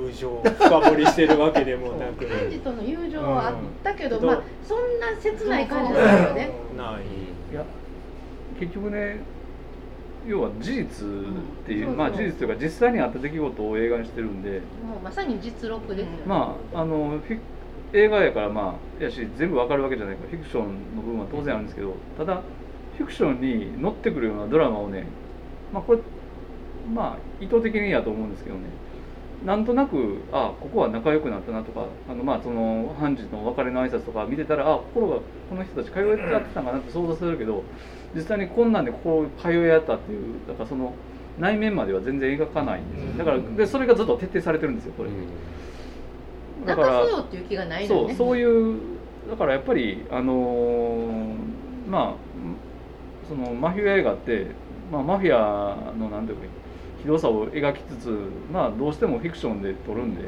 [0.08, 2.26] 友情を深掘りしてるわけでもなく。
[2.26, 3.54] ハンジとの友情はあっ
[3.84, 4.26] たけど、うん。
[4.26, 6.50] まあそんな切ない感じだったよね。
[6.76, 7.52] ない。
[7.52, 7.64] いや
[8.58, 9.20] 結局ね
[10.26, 11.10] 要は事実っ
[11.66, 11.96] ていう、うん。
[11.96, 12.26] まあそうそう。
[12.26, 14.50] 事実というか実際にあった出来事を映画にしてるんで。
[14.50, 14.60] もう
[15.02, 16.18] まさに実録ですよね。
[16.26, 17.20] まああの
[17.92, 22.42] 映画やからまあやし全部わかるわけじゃないからフィクションの部分は当然あるんですけどただ
[22.98, 25.06] フィクションに乗ってくるようなドラマをね
[25.72, 26.00] まあこれ
[26.92, 28.62] まあ意図的にやと思うんですけどね
[29.44, 35.16] なんとなくあここは仲良くなったなとかあのまあその判事の別れの挨拶とか見てたらあ心が
[35.48, 37.62] この人たち通い合ってたんかなって想像するけど
[38.14, 40.92] 実際にこんなんでこう通い合ったっていうだからその
[41.38, 45.10] 内面までは全然描かないんですよだからでそれがずっと徹底されてるんですよこれ。
[46.66, 47.06] だ泣から。
[47.86, 48.76] そうそういう
[49.30, 51.34] だからやっぱりあのー
[51.88, 52.28] まあ
[53.28, 54.46] そのマフィア映画って、
[54.90, 56.44] まあ、マフィアのなんていうか
[57.00, 58.18] ひどさを描きつつ
[58.52, 60.22] まあどうしてもフィクションで撮るんで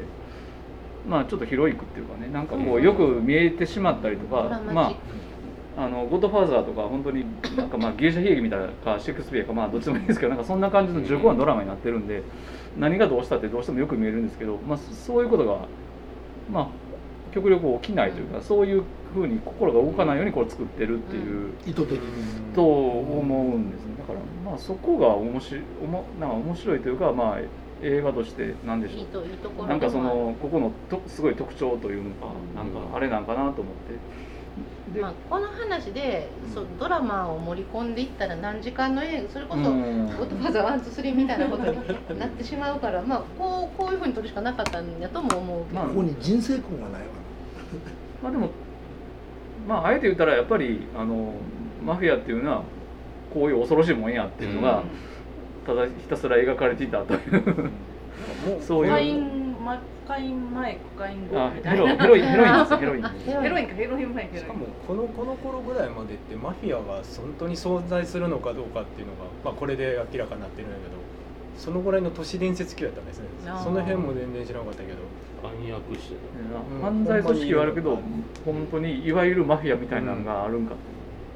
[1.07, 4.95] まあちょっとヒロイクっていうかねなんかこうよく見えてしまったりとかまあ
[5.77, 12.23] あのゴッドファーザーとか本当になんかまあギリシャ悲劇みたいなかシェイクスピアかまあどっちでもいいですけどなんかそんな感じの重厚なドラマになってるんで
[12.77, 15.65] 何がどうしたってどうしてもよく見えるんですけど、まあ、そういうことが
[16.51, 16.67] まあ
[17.33, 22.53] 極力起きないというか、そういうふうに心が動かないようにこう作ってるっていう、意図的に。
[22.53, 27.39] と思うんですねだからまあそこが面白いおもなんか面白いというかまあ
[27.83, 34.31] 映画としてなんでしょいいといいところうなんかそのここのとすごい特徴というのかなんかあれなんかなと思って。
[34.93, 40.05] で、まあ、この話で、そうドラマを盛り込んでいったら何時間の映画それこそ「うん。
[40.07, 45.87] ゴッドファーザーワンツースリーみたいなことになってしまうから、まあ、こうこういうふうに撮るしかなかったんやとも思うけど、まあ。
[45.87, 47.07] ここに人生訓がないわ。
[48.21, 48.49] まあでも
[49.67, 51.33] まああえて言ったらやっぱりあの
[51.85, 52.63] マフィアっていうのは
[53.33, 54.83] こういう恐ろしいもんやっていうのが、
[55.65, 57.71] ただひたすら描かれていたという。
[58.61, 58.91] そういう。
[58.91, 61.95] コカインまコカイン前コカイン後あみたいな。
[61.95, 63.09] ヘロヘロインヘロインですヘロインあ
[63.41, 63.67] ヘロイン。
[63.67, 67.03] かヘロイン前しかもこのこの頃ぐらいまでってマフィアが本
[67.39, 70.97] 当に存在するのかどうかっていうのが、まあ、これで明らかになってるんだけど
[71.57, 73.25] そのぐらいの都市伝説級やったんですね。
[73.63, 74.97] その辺も全然知らなかったけど。
[75.43, 76.15] 暗躍して
[76.75, 76.81] うん。
[76.81, 77.99] 犯罪組織はあるけど
[78.45, 80.75] 本当にいわゆるマフィアみたいなのがあるんか。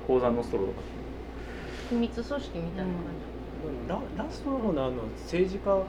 [0.07, 0.81] 鉱山のストローとか
[1.89, 2.91] 秘密組織みたいな
[3.87, 5.83] 感ララストの方のあの政治家。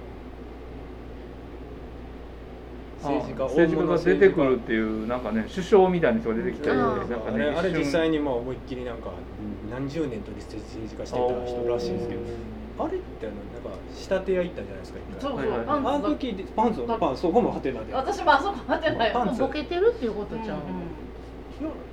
[3.03, 9.11] 政治家政治家が出てくるっていうなんかね首相みたいな人が出てきてあなんーかねあれ実際にまあ思いっきりなんか
[9.71, 12.21] 何十年と政治家してた人らしいんですけど。
[12.79, 15.21] あれってあのなんか仕立て屋行ったじゃないですか一回。
[15.21, 16.87] そうはいパンツあの時でパンツ。
[16.87, 19.35] だパンツそこもハテナで私もあそこ待ってないパンツ。
[19.35, 20.59] じボケてるっていうことじゃん、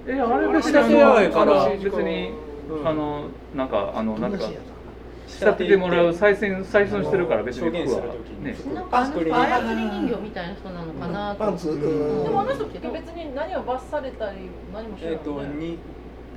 [0.07, 1.69] えあれ別に仕立て屋やから。
[1.69, 2.31] 別に
[2.69, 2.87] うん。
[2.87, 4.39] あのなんかあのなんか
[5.27, 8.01] 仕立ててもらう再選再選してるから別に証言服は。
[8.01, 8.43] する時に。
[8.45, 8.55] ね。
[8.73, 9.45] なんかあのスクリーン。
[9.45, 11.79] 人操り人形みたいな人なのかなとパンツ、う
[12.23, 14.37] でもあの人別に何を罰されたり
[14.73, 15.77] 何もしないえっ、ともんねに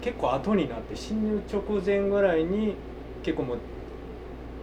[0.01, 2.75] 結構後になって死ぬ直前ぐらいに
[3.23, 3.59] 結構もう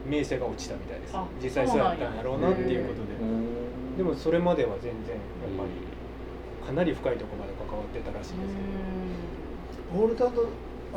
[0.08, 1.16] 名声が落ちたみたいです。
[1.16, 3.14] あ実際そうやったんやろうなっていうことで。
[3.22, 3.64] うん
[3.98, 5.18] でもそれまでは全然やっ
[5.56, 10.04] ぱりかなり深いところまで関わってたらしいですけど。
[10.04, 10.48] 俺ただ頭ボ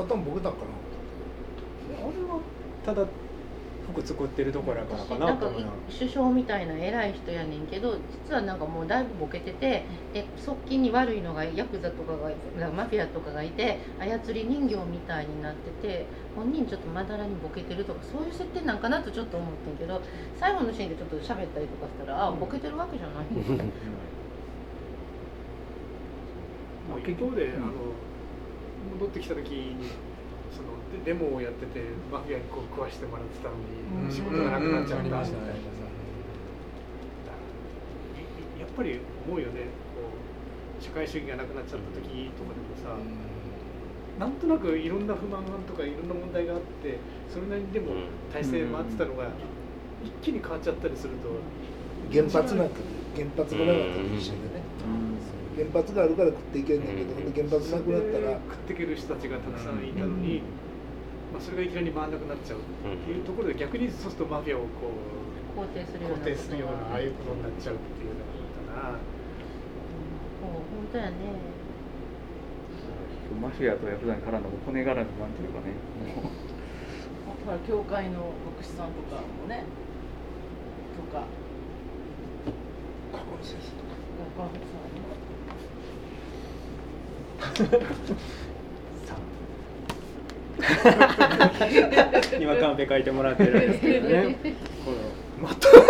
[0.05, 0.77] ケたんかな？
[1.99, 2.41] あれは
[2.85, 3.07] ただ
[3.93, 5.21] 服作ってるところやからかな。
[5.21, 20.03] かなんと思うな首相みたいな偉い人やねんけど実はなんかもうだいぶボケててで側近に悪いのがヤクザとかがなんかマフィアとかがいて操り人形みたいになってて本人ちょっとまだらにボケてるとかそういう設定なんかなとちょっと思ってんけど
[20.39, 23.25] 最後のシーンでちょっと喋ったりとかしたらあボケてるわけじゃない
[26.87, 27.73] もう一方で、あの
[28.87, 29.91] 戻ってきた時に
[30.55, 34.11] そのデデモをやっててマフィアにこう食わしてもらってたのに、うん。
[34.11, 35.33] 仕事がなくなっちゃったみたいなさ、
[38.59, 39.69] やっぱり思うよね。
[39.93, 40.09] こ
[40.81, 42.97] う社会主義がなくなっちゃった時とかでもさ、
[44.19, 47.93] なんとなくいろんな不満とかいろんな問題があってそれなりにでも
[48.33, 49.29] 体制回ってたのが
[50.05, 51.29] 一気に変わっちゃったりすると、
[52.13, 52.77] 原発なんか
[53.15, 54.66] 原発がなかったら一緒でね
[55.57, 58.37] 原発があるから食っていけんねんけど、ほんで原発なくなったら。
[58.37, 60.43] 食っていける人たちがたくさんいたのに、
[61.33, 62.63] まあ、それがいきなり回らなくなっちゃうっ
[63.05, 69.01] ていうところで逆にそうするとマフィアをこう肯定するような肯定するようなああいうことになっちゃうっていうのがあったな。
[70.45, 71.17] もう本当やね。
[73.41, 75.73] マフィアとヤクザに絡んだ骨絡みなんていうかね。
[77.25, 79.65] もうほら教会の牧師さんとかもね。
[80.97, 81.25] とか。
[83.13, 83.97] 過去の先生とか。
[84.37, 85.17] 学校さんね
[92.41, 94.37] 今カンペ書いてもらってるんですけどね。
[94.85, 94.97] この
[95.49, 95.87] まとめ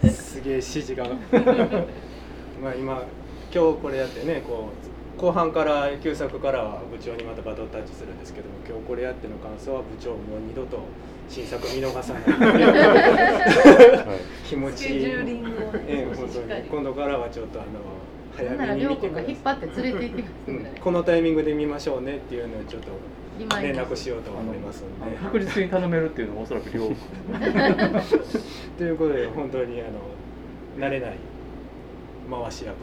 [0.00, 0.08] て。
[0.10, 1.04] すげえ指示が。
[2.62, 3.02] まあ今
[3.54, 4.68] 今日これやってねこ
[5.16, 10.80] う後半から旧作からは部長にまたバトンタッチするんですけども今日これやっての感想は部長もう二度と
[11.28, 12.22] 新作見逃さない。
[14.46, 15.06] 気持ちいい。
[15.06, 15.40] ね
[16.70, 17.68] 今度からはちょっとあの
[18.36, 20.64] 早めに涼子見てくださいが引っ張って連れて行ってくうん。
[20.80, 22.88] このタイミングで見ましょうねっていうのをちょっと
[23.60, 25.16] 連絡しようと思いますので。
[25.16, 26.90] 確実に頼めるっていうのはおそらく両
[28.78, 30.00] ということで本当にあの
[30.78, 31.16] 慣れない
[32.30, 32.76] 回し役。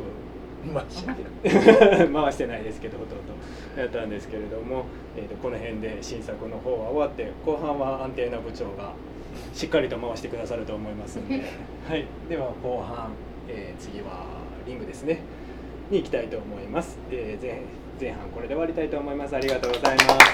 [0.71, 4.85] まあ知ってる回してないですけどほとんどやったんですけれども、
[5.17, 8.93] えー、とこの辺で新作の方は終わって後半は安定な部長が
[9.53, 11.41] しっかりと回してくださると思いますので、
[11.89, 13.11] はい、では後半、
[13.49, 14.25] えー次は
[14.65, 15.19] リングですね
[15.93, 17.61] に行きたいと思います、えー前
[18.01, 19.35] 前半これで終わりたいと思います。
[19.35, 20.33] ありがとうございます。